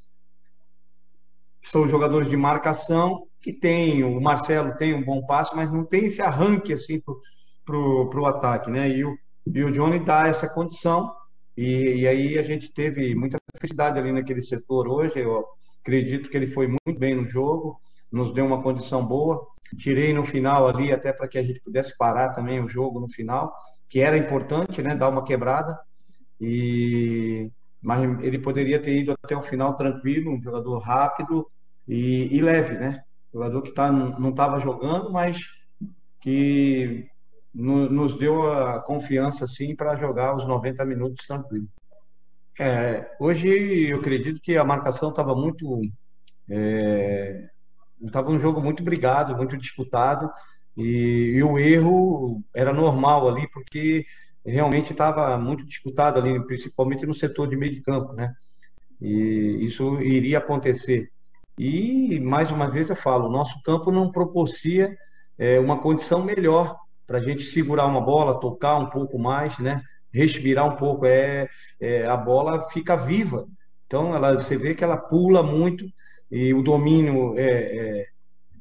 são 1.62 1.88
jogadores 1.88 2.30
de 2.30 2.36
marcação 2.36 3.26
que 3.42 3.54
tem, 3.54 4.04
o 4.04 4.20
Marcelo 4.22 4.76
tem 4.76 4.94
um 4.94 5.04
bom 5.04 5.26
passe, 5.26 5.56
mas 5.56 5.72
não 5.72 5.86
tem 5.86 6.06
esse 6.06 6.22
arranque 6.22 6.74
assim 6.74 7.02
para 7.66 7.78
o 7.78 8.26
ataque, 8.26 8.70
né? 8.70 8.90
E 8.90 9.04
o, 9.06 9.18
e 9.46 9.64
o 9.64 9.72
Johnny 9.72 10.00
dá 10.00 10.28
essa 10.28 10.48
condição 10.48 11.14
e, 11.56 12.02
e, 12.02 12.08
aí 12.08 12.38
a 12.38 12.42
gente 12.42 12.72
teve 12.72 13.14
muita 13.16 13.38
felicidade 13.58 14.00
ali 14.00 14.12
naquele 14.12 14.42
setor 14.42 14.88
hoje. 14.88 15.20
Eu 15.20 15.46
acredito 15.84 16.30
que 16.30 16.38
ele 16.38 16.48
foi 16.48 16.68
muito 16.68 16.98
bem 16.98 17.14
no 17.14 17.28
jogo, 17.28 17.80
nos 18.12 18.34
deu 18.34 18.46
uma 18.46 18.64
condição 18.64 19.06
boa. 19.06 19.46
Tirei 19.78 20.14
no 20.14 20.24
final 20.24 20.68
ali, 20.68 20.92
até 20.92 21.12
para 21.12 21.28
que 21.28 21.38
a 21.38 21.44
gente 21.44 21.60
pudesse 21.60 21.96
parar 21.98 22.30
também 22.30 22.64
o 22.64 22.70
jogo 22.70 23.00
no 23.00 23.10
final, 23.10 23.54
que 23.90 24.00
era 24.00 24.18
importante, 24.18 24.82
né? 24.82 24.96
Dar 24.96 25.10
uma 25.10 25.24
quebrada. 25.24 25.78
E 26.40 27.52
mas 27.82 28.02
ele 28.24 28.40
poderia 28.40 28.82
ter 28.82 28.98
ido 29.02 29.12
até 29.12 29.36
o 29.36 29.42
final 29.42 29.76
tranquilo, 29.76 30.32
um 30.32 30.42
jogador 30.42 30.80
rápido 30.80 31.46
e, 31.86 32.30
e 32.34 32.42
leve, 32.42 32.78
né? 32.78 33.04
Jogador 33.34 33.62
que 33.62 33.74
tá, 33.74 33.92
não 33.92 34.30
estava 34.30 34.58
jogando, 34.60 35.12
mas 35.12 35.38
que 36.22 37.06
no, 37.54 37.90
nos 37.90 38.18
deu 38.18 38.50
a 38.54 38.80
confiança 38.80 39.44
assim 39.44 39.76
para 39.76 39.98
jogar 39.98 40.34
os 40.34 40.48
90 40.48 40.86
minutos 40.86 41.26
tranquilo. 41.26 41.68
É, 42.60 43.16
hoje 43.20 43.90
eu 43.90 43.98
acredito 43.98 44.42
que 44.42 44.56
a 44.58 44.64
marcação 44.64 45.10
estava 45.10 45.36
muito 45.36 45.82
é, 46.50 47.48
estava 48.02 48.30
um 48.32 48.40
jogo 48.40 48.62
muito 48.62 48.84
brigado, 48.84 49.36
muito 49.36 49.58
disputado, 49.58 50.30
e, 50.76 51.34
e, 51.36 51.44
o 51.44 51.58
erro 51.58 52.44
era 52.54 52.74
normal 52.74 53.30
ali, 53.30 53.48
porque 53.52 54.06
realmente 54.46 54.92
estava 54.92 55.38
muito 55.38 55.66
disputado 55.66 56.20
ali, 56.20 56.44
principalmente 56.46 57.06
no 57.06 57.14
setor 57.14 57.48
de 57.48 57.56
meio 57.56 57.74
de 57.74 57.82
campo, 57.82 58.14
né? 58.14 58.34
E 59.02 59.60
isso 59.66 60.02
iria 60.02 60.40
acontecer. 60.40 61.10
E, 61.58 62.20
mais 62.20 62.52
uma 62.52 62.70
vez 62.70 62.90
eu 62.90 62.96
falo, 62.96 63.28
o 63.28 63.32
nosso 63.32 63.62
campo 63.64 63.92
não 63.92 64.12
propicia 64.12 64.96
é, 65.38 65.60
uma 65.60 65.80
condição 65.80 66.24
melhor 66.24 66.76
para 67.06 67.20
a 67.20 67.22
gente 67.22 67.44
segurar 67.44 67.86
uma 67.86 68.02
bola, 68.02 68.40
tocar 68.40 68.78
um 68.78 68.90
pouco 68.90 69.20
mais, 69.20 69.58
né? 69.60 69.82
Respirar 70.14 70.66
um 70.68 70.76
pouco, 70.76 71.06
é, 71.06 71.50
é, 71.80 72.06
a 72.06 72.16
bola 72.16 72.70
fica 72.70 72.96
viva. 72.96 73.48
Então, 73.88 74.16
ela, 74.16 74.34
você 74.36 74.58
vê 74.58 74.76
que 74.76 74.84
ela 74.84 74.98
pula 74.98 75.42
muito, 75.42 75.86
e 76.32 76.54
o 76.54 76.62
domínio 76.62 77.38
é, 77.38 77.44
é, 77.44 78.06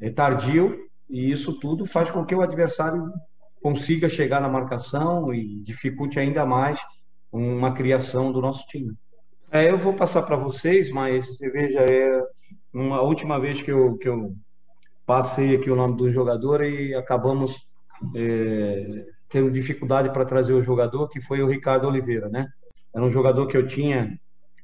é 0.00 0.10
tardio, 0.10 0.78
e 1.08 1.30
isso 1.30 1.58
tudo 1.60 1.84
faz 1.86 2.10
com 2.10 2.24
que 2.24 2.34
o 2.34 2.42
adversário 2.42 3.10
consiga 3.62 4.08
chegar 4.08 4.40
na 4.40 4.48
marcação 4.48 5.32
e 5.32 5.60
dificulte 5.62 6.18
ainda 6.18 6.44
mais 6.44 6.80
uma 7.30 7.72
criação 7.72 8.32
do 8.32 8.40
nosso 8.40 8.66
time. 8.66 8.92
É, 9.50 9.70
eu 9.70 9.78
vou 9.78 9.94
passar 9.94 10.22
para 10.22 10.36
vocês, 10.36 10.90
mas 10.90 11.26
você 11.26 11.50
veja, 11.50 11.80
é 11.80 12.22
uma 12.72 13.02
última 13.02 13.38
vez 13.38 13.60
que 13.60 13.70
eu, 13.70 13.96
que 13.98 14.08
eu 14.08 14.34
passei 15.06 15.54
aqui 15.54 15.70
o 15.70 15.76
nome 15.76 15.96
do 15.96 16.10
jogador 16.10 16.64
e 16.64 16.94
acabamos 16.94 17.66
é, 18.16 19.06
tendo 19.32 19.50
dificuldade 19.50 20.12
para 20.12 20.26
trazer 20.26 20.52
o 20.52 20.62
jogador, 20.62 21.08
que 21.08 21.20
foi 21.20 21.42
o 21.42 21.48
Ricardo 21.48 21.88
Oliveira, 21.88 22.28
né? 22.28 22.46
Era 22.94 23.04
um 23.04 23.10
jogador 23.10 23.46
que 23.46 23.56
eu 23.56 23.66
tinha 23.66 24.18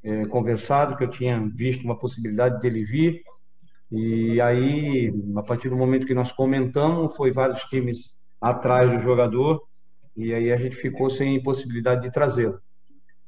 é, 0.04 0.26
conversado, 0.26 0.96
que 0.96 1.02
eu 1.02 1.10
tinha 1.10 1.40
visto 1.48 1.84
uma 1.84 1.98
possibilidade 1.98 2.60
dele 2.60 2.84
vir. 2.84 3.22
E 3.90 4.38
aí, 4.40 5.10
a 5.34 5.42
partir 5.42 5.70
do 5.70 5.76
momento 5.76 6.06
que 6.06 6.14
nós 6.14 6.30
comentamos, 6.30 7.16
foi 7.16 7.32
vários 7.32 7.62
times 7.62 8.14
atrás 8.40 8.90
do 8.90 9.00
jogador 9.02 9.62
e 10.14 10.34
aí 10.34 10.52
a 10.52 10.56
gente 10.56 10.76
ficou 10.76 11.08
sem 11.08 11.42
possibilidade 11.42 12.02
de 12.02 12.10
trazê-lo. 12.10 12.60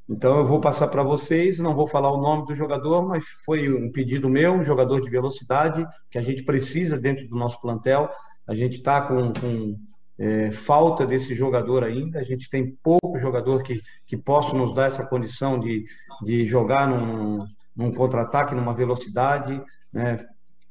Então 0.09 0.39
eu 0.39 0.45
vou 0.45 0.61
passar 0.61 0.89
para 0.89 1.05
vocês, 1.05 1.61
não 1.61 1.73
vou 1.73 1.87
falar 1.87 2.11
o 2.11 2.21
nome 2.21 2.45
do 2.47 2.55
jogador, 2.55 3.07
mas 3.07 3.25
foi 3.45 3.73
um 3.73 3.93
pedido 3.93 4.29
meu, 4.29 4.53
um 4.53 4.65
jogador 4.65 5.01
de 5.01 5.09
velocidade 5.09 5.87
que 6.11 6.19
a 6.19 6.23
gente 6.23 6.43
precisa 6.43 6.99
dentro 6.99 7.29
do 7.29 7.37
nosso 7.37 7.61
plantel. 7.61 8.11
A 8.47 8.55
gente 8.55 8.79
está 8.79 9.03
com, 9.03 9.33
com 9.33 9.79
é, 10.21 10.51
falta 10.51 11.07
desse 11.07 11.35
jogador 11.35 11.83
ainda. 11.83 12.21
A 12.21 12.23
gente 12.23 12.51
tem 12.51 12.77
pouco 12.83 13.19
jogador 13.19 13.63
que, 13.63 13.81
que 14.07 14.19
possa 14.19 14.55
nos 14.55 14.75
dar 14.75 14.89
essa 14.89 15.05
condição 15.05 15.59
de, 15.59 15.87
de 16.23 16.45
jogar 16.45 16.87
num, 16.87 17.47
num 17.75 17.91
contra-ataque, 17.91 18.55
numa 18.55 18.75
velocidade, 18.75 19.61
né, 19.91 20.19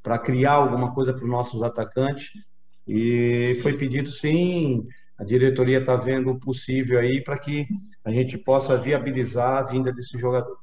para 0.04 0.20
criar 0.20 0.54
alguma 0.54 0.94
coisa 0.94 1.12
para 1.12 1.24
os 1.24 1.30
nossos 1.30 1.64
atacantes. 1.64 2.30
E 2.88 3.58
foi 3.64 3.76
pedido, 3.76 4.12
sim, 4.12 4.86
a 5.18 5.24
diretoria 5.24 5.80
está 5.80 5.96
vendo 5.96 6.30
o 6.30 6.40
possível 6.40 7.00
aí 7.00 7.24
para 7.24 7.38
que 7.38 7.68
a 8.06 8.12
gente 8.12 8.38
possa 8.38 8.78
viabilizar 8.78 9.58
a 9.58 9.64
vinda 9.64 9.92
desse 9.92 10.18
jogador. 10.18 10.58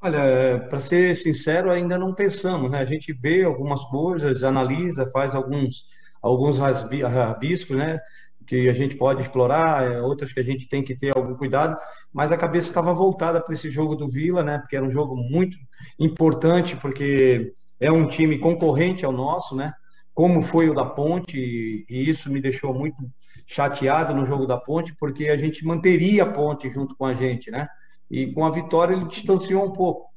Olha, 0.00 0.66
para 0.68 0.80
ser 0.80 1.14
sincero, 1.14 1.70
ainda 1.70 1.96
não 1.96 2.12
pensamos, 2.12 2.68
né? 2.72 2.80
A 2.80 2.84
gente 2.84 3.12
vê 3.12 3.44
algumas 3.44 3.84
coisas, 3.84 4.42
analisa, 4.42 5.08
faz 5.12 5.32
alguns 5.32 5.86
alguns 6.22 6.56
rabiscos, 6.58 7.76
né? 7.76 7.98
Que 8.46 8.68
a 8.68 8.72
gente 8.72 8.96
pode 8.96 9.22
explorar, 9.22 9.90
é, 9.90 10.00
outras 10.00 10.32
que 10.32 10.40
a 10.40 10.42
gente 10.42 10.68
tem 10.68 10.82
que 10.82 10.96
ter 10.96 11.16
algum 11.16 11.34
cuidado, 11.34 11.76
mas 12.12 12.32
a 12.32 12.36
cabeça 12.36 12.68
estava 12.68 12.92
voltada 12.92 13.40
para 13.40 13.54
esse 13.54 13.70
jogo 13.70 13.94
do 13.94 14.08
Vila, 14.08 14.42
né? 14.42 14.58
Porque 14.58 14.76
era 14.76 14.84
um 14.84 14.90
jogo 14.90 15.16
muito 15.16 15.56
importante, 15.98 16.76
porque 16.76 17.52
é 17.80 17.90
um 17.90 18.06
time 18.06 18.38
concorrente 18.38 19.04
ao 19.04 19.12
nosso, 19.12 19.54
né? 19.54 19.72
Como 20.14 20.42
foi 20.42 20.68
o 20.68 20.74
da 20.74 20.84
Ponte, 20.84 21.38
e 21.38 22.10
isso 22.10 22.30
me 22.30 22.40
deixou 22.40 22.74
muito 22.74 22.96
chateado 23.46 24.14
no 24.14 24.26
jogo 24.26 24.46
da 24.46 24.56
Ponte, 24.56 24.94
porque 24.98 25.28
a 25.28 25.36
gente 25.36 25.64
manteria 25.64 26.24
a 26.24 26.30
Ponte 26.30 26.68
junto 26.68 26.94
com 26.96 27.06
a 27.06 27.14
gente, 27.14 27.50
né? 27.50 27.68
E 28.10 28.30
com 28.32 28.44
a 28.44 28.50
vitória 28.50 28.94
ele 28.94 29.06
distanciou 29.06 29.64
um 29.64 29.72
pouco, 29.72 30.10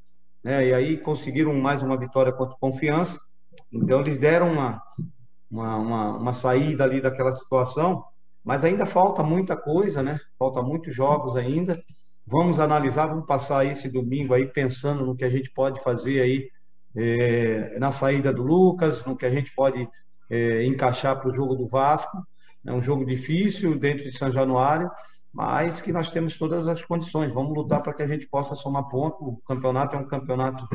né? 0.44 0.68
E 0.68 0.74
aí 0.74 0.96
conseguiram 0.98 1.54
mais 1.54 1.82
uma 1.82 1.96
vitória 1.96 2.32
contra 2.32 2.56
Confiança, 2.60 3.18
então 3.72 4.00
eles 4.00 4.18
deram 4.18 4.52
uma, 4.52 4.82
uma, 5.50 5.76
uma, 5.76 6.16
uma 6.18 6.32
saída 6.32 6.84
ali 6.84 7.00
daquela 7.00 7.32
situação 7.32 8.04
mas 8.46 8.64
ainda 8.64 8.86
falta 8.86 9.24
muita 9.24 9.56
coisa, 9.56 10.04
né? 10.04 10.20
Falta 10.38 10.62
muitos 10.62 10.94
jogos 10.94 11.34
ainda. 11.34 11.82
Vamos 12.24 12.60
analisar, 12.60 13.06
vamos 13.06 13.26
passar 13.26 13.66
esse 13.66 13.88
domingo 13.88 14.34
aí 14.34 14.46
pensando 14.46 15.04
no 15.04 15.16
que 15.16 15.24
a 15.24 15.28
gente 15.28 15.50
pode 15.50 15.82
fazer 15.82 16.20
aí 16.20 16.48
é, 16.94 17.76
na 17.80 17.90
saída 17.90 18.32
do 18.32 18.44
Lucas, 18.44 19.04
no 19.04 19.16
que 19.16 19.26
a 19.26 19.30
gente 19.30 19.52
pode 19.52 19.88
é, 20.30 20.64
encaixar 20.64 21.18
para 21.18 21.28
o 21.28 21.34
jogo 21.34 21.56
do 21.56 21.66
Vasco. 21.66 22.16
É 22.64 22.72
um 22.72 22.80
jogo 22.80 23.04
difícil 23.04 23.76
dentro 23.76 24.04
de 24.04 24.16
São 24.16 24.30
Januário, 24.30 24.88
mas 25.32 25.80
que 25.80 25.92
nós 25.92 26.08
temos 26.08 26.36
todas 26.38 26.66
as 26.66 26.82
condições. 26.82 27.32
Vamos 27.32 27.54
lutar 27.54 27.82
para 27.82 27.92
que 27.92 28.02
a 28.02 28.06
gente 28.06 28.26
possa 28.26 28.54
somar 28.54 28.84
pontos. 28.88 29.20
O 29.20 29.36
campeonato 29.46 29.96
é 29.96 29.98
um 29.98 30.06
campeonato 30.06 30.66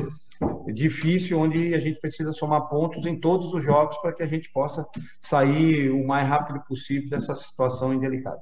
difícil, 0.72 1.38
onde 1.38 1.74
a 1.74 1.80
gente 1.80 2.00
precisa 2.00 2.32
somar 2.32 2.68
pontos 2.68 3.04
em 3.06 3.18
todos 3.18 3.52
os 3.52 3.64
jogos 3.64 3.96
para 3.98 4.12
que 4.12 4.22
a 4.22 4.26
gente 4.26 4.50
possa 4.52 4.86
sair 5.20 5.90
o 5.90 6.06
mais 6.06 6.28
rápido 6.28 6.60
possível 6.66 7.10
dessa 7.10 7.34
situação 7.34 7.92
indelicada. 7.92 8.40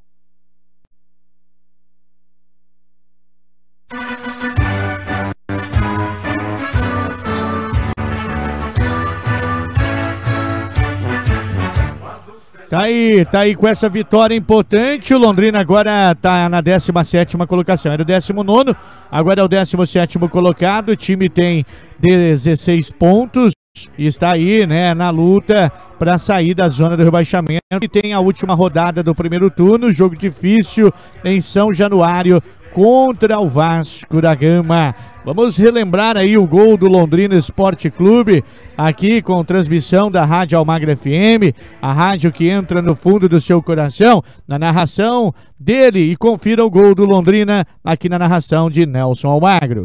Tá 12.70 12.82
aí, 12.82 13.24
tá 13.24 13.40
aí 13.40 13.56
com 13.56 13.66
essa 13.66 13.88
vitória 13.88 14.32
importante. 14.32 15.12
O 15.12 15.18
Londrina 15.18 15.58
agora 15.58 16.14
tá 16.14 16.48
na 16.48 16.60
17 16.60 17.36
colocação. 17.38 17.90
Era 17.90 18.02
o 18.02 18.04
19, 18.04 18.76
agora 19.10 19.40
é 19.40 19.44
o 19.44 19.48
17 19.48 20.20
colocado. 20.28 20.90
O 20.90 20.96
time 20.96 21.28
tem 21.28 21.66
16 21.98 22.92
pontos 22.92 23.52
e 23.98 24.06
está 24.06 24.34
aí, 24.34 24.64
né, 24.68 24.94
na 24.94 25.10
luta 25.10 25.72
para 25.98 26.16
sair 26.16 26.54
da 26.54 26.68
zona 26.68 26.96
do 26.96 27.02
rebaixamento. 27.02 27.60
E 27.82 27.88
tem 27.88 28.12
a 28.12 28.20
última 28.20 28.54
rodada 28.54 29.02
do 29.02 29.16
primeiro 29.16 29.50
turno, 29.50 29.90
jogo 29.90 30.16
difícil 30.16 30.92
em 31.24 31.40
São 31.40 31.72
Januário 31.72 32.40
contra 32.72 33.40
o 33.40 33.48
Vasco 33.48 34.20
da 34.20 34.32
Gama. 34.32 34.94
Vamos 35.24 35.56
relembrar 35.58 36.16
aí 36.16 36.38
o 36.38 36.46
gol 36.46 36.78
do 36.78 36.88
Londrina 36.88 37.34
Esporte 37.34 37.90
Clube, 37.90 38.42
aqui 38.76 39.20
com 39.20 39.44
transmissão 39.44 40.10
da 40.10 40.24
Rádio 40.24 40.58
Almagra 40.58 40.96
FM, 40.96 41.54
a 41.80 41.92
rádio 41.92 42.32
que 42.32 42.48
entra 42.48 42.80
no 42.80 42.94
fundo 42.94 43.28
do 43.28 43.38
seu 43.38 43.62
coração, 43.62 44.24
na 44.48 44.58
narração 44.58 45.34
dele. 45.58 46.10
E 46.10 46.16
confira 46.16 46.64
o 46.64 46.70
gol 46.70 46.94
do 46.94 47.04
Londrina 47.04 47.66
aqui 47.84 48.08
na 48.08 48.18
narração 48.18 48.70
de 48.70 48.86
Nelson 48.86 49.28
Almagro. 49.28 49.82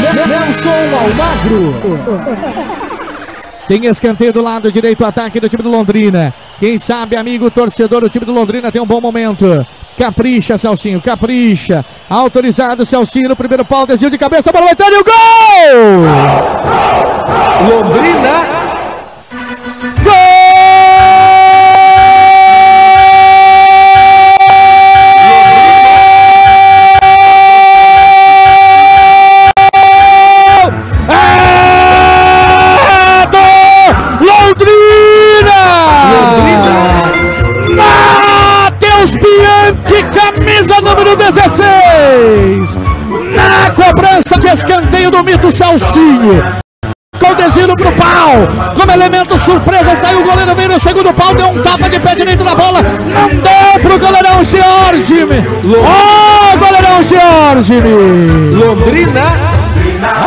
Nelson 0.00 0.70
Almagro. 0.70 1.74
Tem 3.66 3.84
escanteio 3.86 4.32
do 4.32 4.40
lado 4.40 4.70
direito, 4.70 5.04
ataque 5.04 5.40
do 5.40 5.48
time 5.48 5.62
do 5.62 5.70
Londrina. 5.70 6.32
Quem 6.60 6.78
sabe, 6.78 7.16
amigo 7.16 7.50
torcedor, 7.50 8.04
o 8.04 8.08
time 8.08 8.24
do 8.24 8.32
Londrina 8.32 8.70
tem 8.70 8.80
um 8.80 8.86
bom 8.86 9.00
momento. 9.00 9.66
Capricha, 9.98 10.56
Celcinho, 10.56 11.00
capricha. 11.00 11.84
Autorizado, 12.08 12.86
Celcinho 12.86 13.28
no 13.28 13.36
primeiro 13.36 13.64
pau, 13.64 13.86
desvio 13.86 14.10
de 14.10 14.18
cabeça, 14.18 14.52
bola 14.52 14.66
vai 14.66 14.74
e 14.88 14.98
o 14.98 15.04
gol! 15.04 15.12
Londrina 17.68 18.65
escanteio 45.16 45.22
do 45.22 45.24
mito 45.24 45.56
Salsinho. 45.56 46.44
Com 47.18 47.34
desvio 47.34 47.74
pro 47.74 47.92
pau. 47.92 48.74
Como 48.74 48.92
elemento 48.92 49.38
surpresa, 49.38 49.96
saiu 49.96 50.20
o 50.20 50.24
goleiro, 50.24 50.54
veio 50.54 50.68
no 50.68 50.80
segundo 50.80 51.12
pau, 51.14 51.34
deu 51.34 51.48
um 51.48 51.62
tapa 51.62 51.88
de 51.88 51.98
pé 51.98 52.14
direito 52.14 52.44
na 52.44 52.54
bola. 52.54 52.82
Não 52.82 53.28
deu 53.28 53.80
pro 53.80 53.98
goleirão 53.98 54.44
George. 54.44 55.26
Ó, 55.74 56.52
oh, 56.52 56.58
goleirão 56.58 57.02
George. 57.02 57.80
Londrina. 58.52 59.22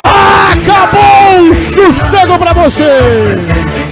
Acabou 0.03 1.49
o 1.49 1.55
sossego 1.55 2.39
pra 2.39 2.53
você. 2.53 3.88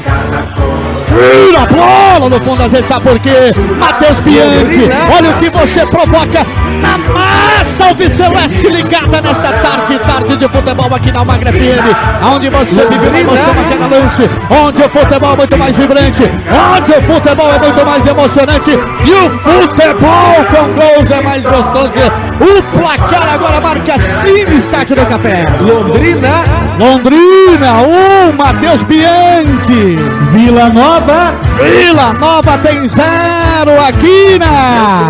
Tira 1.18 1.64
a 1.64 1.66
bola 1.66 2.30
no 2.30 2.40
fundo 2.44 2.58
da 2.58 2.68
rede, 2.68 2.88
sabe 2.88 3.10
por 3.10 3.20
quê? 3.20 3.52
Matheus 3.80 4.20
Bianchi, 4.20 4.88
olha 5.18 5.32
o 5.32 5.34
que 5.40 5.50
você 5.50 5.86
provoca 5.88 6.46
na 6.82 6.98
massa 7.12 7.88
alviceleste 7.88 8.68
ligada 8.68 9.22
nesta 9.22 9.52
tarde, 9.52 10.00
tarde 10.00 10.38
de 10.38 10.48
futebol 10.48 10.94
aqui 10.94 11.12
na 11.12 11.20
Almagra 11.20 11.52
FM, 11.52 12.36
onde 12.36 12.50
você 12.50 12.86
vive 12.88 13.08
uma 13.08 13.20
emoção 13.20 13.54
naquela 13.56 13.88
lance, 13.88 14.30
onde 14.50 14.82
o 14.84 14.90
futebol 14.90 15.34
é 15.34 15.38
muito 15.38 15.58
mais 15.58 15.76
vibrante, 15.76 16.24
onde 16.24 16.92
o 16.92 17.02
futebol 17.02 17.54
é 17.54 17.60
muito 17.60 17.86
mais 17.86 18.06
emocionante 18.06 18.72
e 18.72 19.12
o 19.12 19.30
futebol 19.40 20.46
com 20.52 20.68
gols 20.74 21.12
é 21.12 21.22
mais 21.22 21.44
gostoso. 21.44 22.28
O 22.40 22.78
placar 22.78 23.34
agora 23.34 23.60
marca 23.60 23.94
Cine 24.22 24.62
Estádio 24.78 24.96
do 24.96 25.06
Café. 25.08 25.44
Londrina. 25.62 26.44
Londrina, 26.78 27.82
um, 27.82 28.32
Matheus 28.34 28.84
Bianchi. 28.84 29.98
Vila 30.32 30.70
Nova. 30.70 31.34
Vila 31.60 32.14
Nova 32.14 32.60
tem 32.60 32.88
zero 32.88 33.82
aqui 33.88 34.38
na 34.38 35.08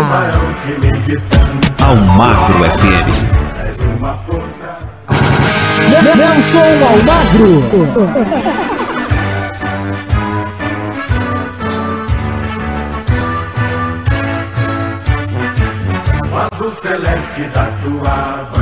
Almagro 1.84 2.64
FM. 2.64 3.08
Nelson 6.16 6.78
Almagro. 6.88 7.62
azul 16.50 16.70
celeste 16.72 17.42
da 17.52 17.66
tua. 17.82 18.57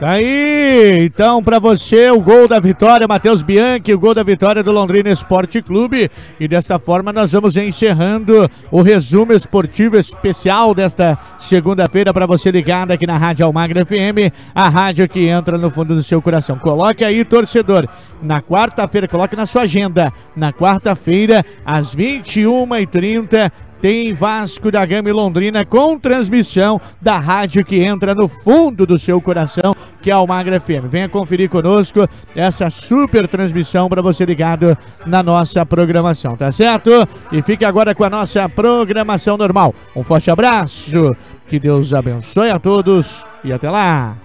Tá 0.00 0.12
aí, 0.12 1.04
então 1.04 1.44
para 1.44 1.58
você 1.58 2.10
o 2.10 2.22
gol 2.22 2.48
da 2.48 2.58
vitória, 2.58 3.06
Matheus 3.06 3.42
Bianchi, 3.42 3.92
o 3.92 3.98
gol 3.98 4.14
da 4.14 4.22
vitória 4.22 4.62
do 4.62 4.72
Londrina 4.72 5.10
Esporte 5.10 5.60
Clube. 5.60 6.10
E 6.40 6.48
desta 6.48 6.78
forma 6.78 7.12
nós 7.12 7.32
vamos 7.32 7.54
encerrando 7.58 8.50
o 8.70 8.80
resumo 8.80 9.34
esportivo 9.34 9.98
especial 9.98 10.74
desta 10.74 11.18
segunda-feira 11.38 12.14
para 12.14 12.24
você 12.24 12.50
ligado 12.50 12.92
aqui 12.92 13.06
na 13.06 13.18
Rádio 13.18 13.44
Almagra 13.44 13.84
FM, 13.84 14.32
a 14.54 14.70
rádio 14.70 15.06
que 15.06 15.26
entra 15.26 15.58
no 15.58 15.68
fundo 15.68 15.94
do 15.94 16.02
seu 16.02 16.22
coração. 16.22 16.58
Coloque 16.58 17.04
aí, 17.04 17.22
torcedor, 17.22 17.86
na 18.22 18.40
quarta-feira, 18.40 19.06
coloque 19.06 19.36
na 19.36 19.44
sua 19.44 19.62
agenda, 19.62 20.10
na 20.34 20.50
quarta-feira, 20.50 21.44
às 21.62 21.94
21h30 21.94 23.52
tem 23.80 24.12
Vasco 24.12 24.70
da 24.70 24.84
Gama 24.84 25.08
e 25.08 25.12
Londrina 25.12 25.64
com 25.64 25.98
transmissão 25.98 26.80
da 27.00 27.18
rádio 27.18 27.64
que 27.64 27.80
entra 27.80 28.14
no 28.14 28.28
fundo 28.28 28.86
do 28.86 28.98
seu 28.98 29.20
coração, 29.20 29.74
que 30.02 30.10
é 30.10 30.16
o 30.16 30.26
Magra 30.26 30.60
FM. 30.60 30.86
Venha 30.88 31.08
conferir 31.08 31.48
conosco 31.48 32.06
essa 32.34 32.70
super 32.70 33.26
transmissão 33.26 33.88
para 33.88 34.02
você 34.02 34.24
ligado 34.24 34.76
na 35.06 35.22
nossa 35.22 35.64
programação, 35.64 36.36
tá 36.36 36.52
certo? 36.52 37.08
E 37.32 37.42
fique 37.42 37.64
agora 37.64 37.94
com 37.94 38.04
a 38.04 38.10
nossa 38.10 38.48
programação 38.48 39.36
normal. 39.36 39.74
Um 39.96 40.02
forte 40.02 40.30
abraço, 40.30 41.14
que 41.48 41.58
Deus 41.58 41.94
abençoe 41.94 42.50
a 42.50 42.58
todos 42.58 43.24
e 43.42 43.52
até 43.52 43.70
lá. 43.70 44.16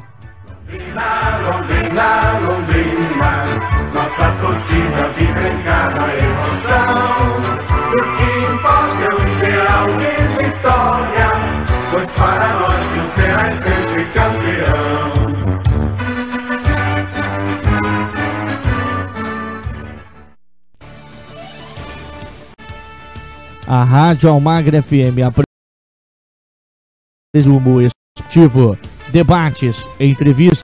Londrina, 0.68 2.40
Londrina, 2.40 2.55
Rádio 23.96 24.30
Almagra 24.30 24.84
FM 24.84 25.24
resumo 27.34 27.80
esportivo, 27.80 28.78
debates, 29.10 29.86
entrevistas 29.98 30.60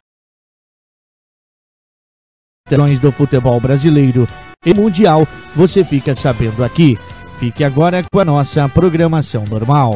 do 2.99 3.09
futebol 3.13 3.57
brasileiro 3.61 4.27
e 4.65 4.73
mundial, 4.73 5.25
você 5.55 5.81
fica 5.85 6.13
sabendo 6.13 6.61
aqui. 6.61 6.97
Fique 7.39 7.63
agora 7.63 8.03
com 8.11 8.19
a 8.19 8.25
nossa 8.25 8.67
programação 8.67 9.45
normal. 9.45 9.93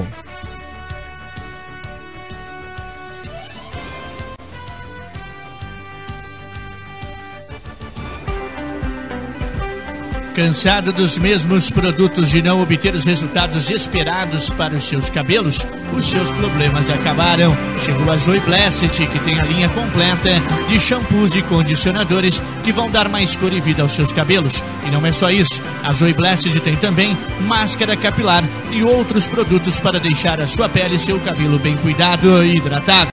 Cansado 10.35 10.91
dos 10.91 11.17
mesmos 11.17 11.71
produtos 11.71 12.35
e 12.35 12.41
não 12.41 12.61
obter 12.61 12.93
os 12.93 13.05
resultados 13.05 13.69
esperados 13.69 14.49
para 14.49 14.75
os 14.75 14.83
seus 14.83 15.09
cabelos? 15.09 15.65
Os 15.93 16.07
seus 16.07 16.29
problemas 16.29 16.89
acabaram. 16.89 17.55
Chegou 17.79 18.11
a 18.11 18.17
Zoe 18.17 18.41
Blessed, 18.41 19.07
que 19.07 19.19
tem 19.19 19.39
a 19.39 19.43
linha 19.43 19.69
completa 19.69 20.31
de 20.67 20.77
shampoos 20.77 21.33
e 21.35 21.41
condicionadores 21.41 22.41
que 22.65 22.73
vão 22.73 22.91
dar 22.91 23.07
mais 23.07 23.33
cor 23.37 23.53
e 23.53 23.61
vida 23.61 23.81
aos 23.81 23.93
seus 23.93 24.11
cabelos. 24.11 24.61
E 24.85 24.91
não 24.91 25.05
é 25.05 25.13
só 25.13 25.31
isso. 25.31 25.63
A 25.81 25.93
Zoe 25.93 26.11
Blessed 26.11 26.59
tem 26.59 26.75
também 26.75 27.17
máscara 27.47 27.95
capilar 27.95 28.43
e 28.73 28.83
outros 28.83 29.29
produtos 29.29 29.79
para 29.79 30.01
deixar 30.01 30.41
a 30.41 30.47
sua 30.47 30.67
pele 30.67 30.95
e 30.95 30.99
seu 30.99 31.17
cabelo 31.21 31.57
bem 31.57 31.77
cuidado 31.77 32.43
e 32.43 32.57
hidratado. 32.57 33.07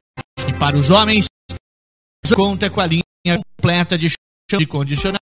E 0.48 0.52
para 0.54 0.76
os 0.76 0.90
homens, 0.90 1.26
conta 2.34 2.68
com 2.68 2.80
a 2.80 2.86
linha 2.86 3.02
completa 3.56 3.96
de 3.96 4.08
shampoo 4.08 4.60
e 4.60 4.66
condicionador 4.66 5.31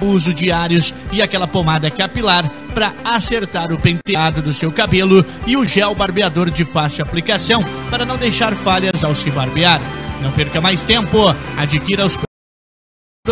uso 0.00 0.32
diários 0.32 0.94
e 1.10 1.20
aquela 1.20 1.46
pomada 1.46 1.90
capilar 1.90 2.48
para 2.74 2.94
acertar 3.04 3.72
o 3.72 3.78
penteado 3.78 4.40
do 4.40 4.52
seu 4.52 4.70
cabelo 4.72 5.24
e 5.46 5.56
o 5.56 5.64
gel 5.64 5.94
barbeador 5.94 6.50
de 6.50 6.64
fácil 6.64 7.04
aplicação 7.04 7.62
para 7.90 8.04
não 8.04 8.16
deixar 8.16 8.54
falhas 8.54 9.04
ao 9.04 9.14
se 9.14 9.30
barbear. 9.30 9.80
Não 10.22 10.30
perca 10.32 10.60
mais 10.60 10.82
tempo, 10.82 11.18
adquira 11.56 12.06
os 12.06 12.16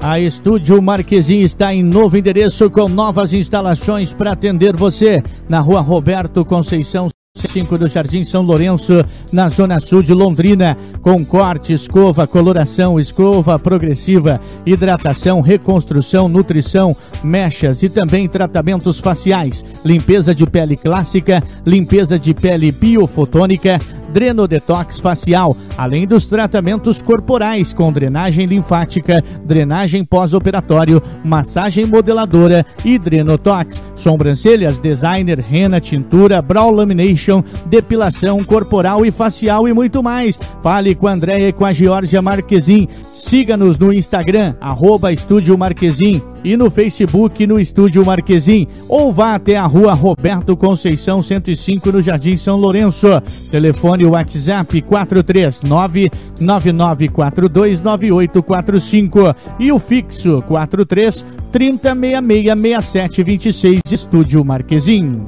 a 0.00 0.18
Estúdio 0.18 0.80
Marquesim 0.80 1.40
está 1.40 1.74
em 1.74 1.82
novo 1.82 2.16
endereço 2.16 2.70
com 2.70 2.88
novas 2.88 3.34
instalações 3.34 4.14
para 4.14 4.32
atender 4.32 4.74
você 4.74 5.22
na 5.48 5.60
rua 5.60 5.80
Roberto 5.80 6.44
Conceição 6.44 7.08
5 7.36 7.78
do 7.78 7.86
Jardim 7.86 8.24
São 8.24 8.42
Lourenço, 8.42 9.04
na 9.32 9.48
zona 9.48 9.78
sul 9.78 10.02
de 10.02 10.12
Londrina, 10.12 10.76
com 11.00 11.24
corte, 11.24 11.72
escova, 11.72 12.26
coloração, 12.26 12.98
escova 12.98 13.58
progressiva, 13.58 14.40
hidratação, 14.66 15.40
reconstrução, 15.40 16.28
nutrição, 16.28 16.94
mechas 17.22 17.82
e 17.82 17.88
também 17.88 18.28
tratamentos 18.28 18.98
faciais, 18.98 19.64
limpeza 19.84 20.34
de 20.34 20.44
pele 20.44 20.76
clássica, 20.76 21.42
limpeza 21.66 22.18
de 22.18 22.34
pele 22.34 22.72
biofotônica, 22.72 23.80
drenodetox 24.12 24.98
facial, 24.98 25.56
além 25.76 26.06
dos 26.06 26.26
tratamentos 26.26 27.00
corporais 27.00 27.72
com 27.72 27.92
drenagem 27.92 28.46
linfática, 28.46 29.22
drenagem 29.44 30.04
pós-operatório, 30.04 31.02
massagem 31.24 31.86
modeladora 31.86 32.64
e 32.84 32.98
drenotox, 32.98 33.82
sobrancelhas, 33.96 34.78
designer, 34.78 35.38
rena, 35.38 35.80
tintura, 35.80 36.42
brow 36.42 36.70
lamination, 36.70 37.42
depilação 37.66 38.42
corporal 38.44 39.04
e 39.06 39.10
facial 39.10 39.68
e 39.68 39.72
muito 39.72 40.02
mais. 40.02 40.38
Fale 40.62 40.94
com 40.94 41.06
a 41.06 41.12
Andréia 41.12 41.48
e 41.48 41.52
com 41.52 41.64
a 41.64 41.72
Georgia 41.72 42.20
Marquezin. 42.20 42.88
Siga-nos 43.02 43.78
no 43.78 43.92
Instagram, 43.92 44.54
arroba 44.60 45.12
Estúdio 45.12 45.56
Marquezim 45.56 46.22
e 46.42 46.56
no 46.56 46.70
Facebook 46.70 47.46
no 47.46 47.60
Estúdio 47.60 48.04
Marquezim 48.04 48.66
ou 48.88 49.12
vá 49.12 49.34
até 49.34 49.56
a 49.56 49.66
rua 49.66 49.92
Roberto 49.92 50.56
Conceição 50.56 51.22
105 51.22 51.92
no 51.92 52.02
Jardim 52.02 52.36
São 52.36 52.56
Lourenço. 52.56 53.06
Telefone 53.50 53.99
WhatsApp 54.04 54.82
439 54.82 56.10
99429845 56.40 59.34
e 59.58 59.72
o 59.72 59.78
fixo 59.78 60.42
43 60.42 61.24
30666726 61.52 63.80
Estúdio 63.90 64.44
Marquezim. 64.44 65.24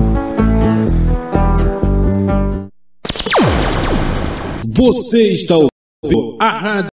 Você 4.69 5.33
está 5.33 5.57
ouvindo 5.57 6.37
a 6.41 6.51
Rádio 6.51 6.91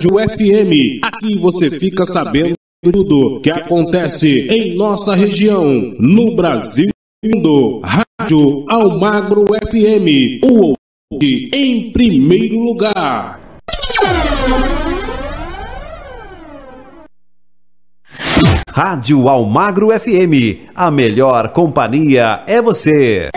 FM. 0.00 1.00
Aqui 1.02 1.36
você 1.36 1.70
fica 1.70 2.06
sabendo 2.06 2.54
tudo 2.82 3.40
que 3.40 3.50
acontece 3.50 4.46
em 4.48 4.76
nossa 4.76 5.14
região, 5.14 5.64
no 5.98 6.34
Brasil 6.34 6.88
e 7.22 7.28
no 7.28 7.36
mundo. 7.36 7.82
Rádio 8.28 8.66
Almagro 8.68 9.44
FM, 9.46 10.44
o 10.44 10.74
ouvinte 11.10 11.48
em 11.50 11.90
primeiro 11.90 12.58
lugar. 12.58 13.40
Rádio 18.70 19.26
Almagro 19.30 19.98
FM, 19.98 20.68
a 20.74 20.90
melhor 20.90 21.54
companhia 21.54 22.44
é 22.46 22.60
você. 22.60 23.30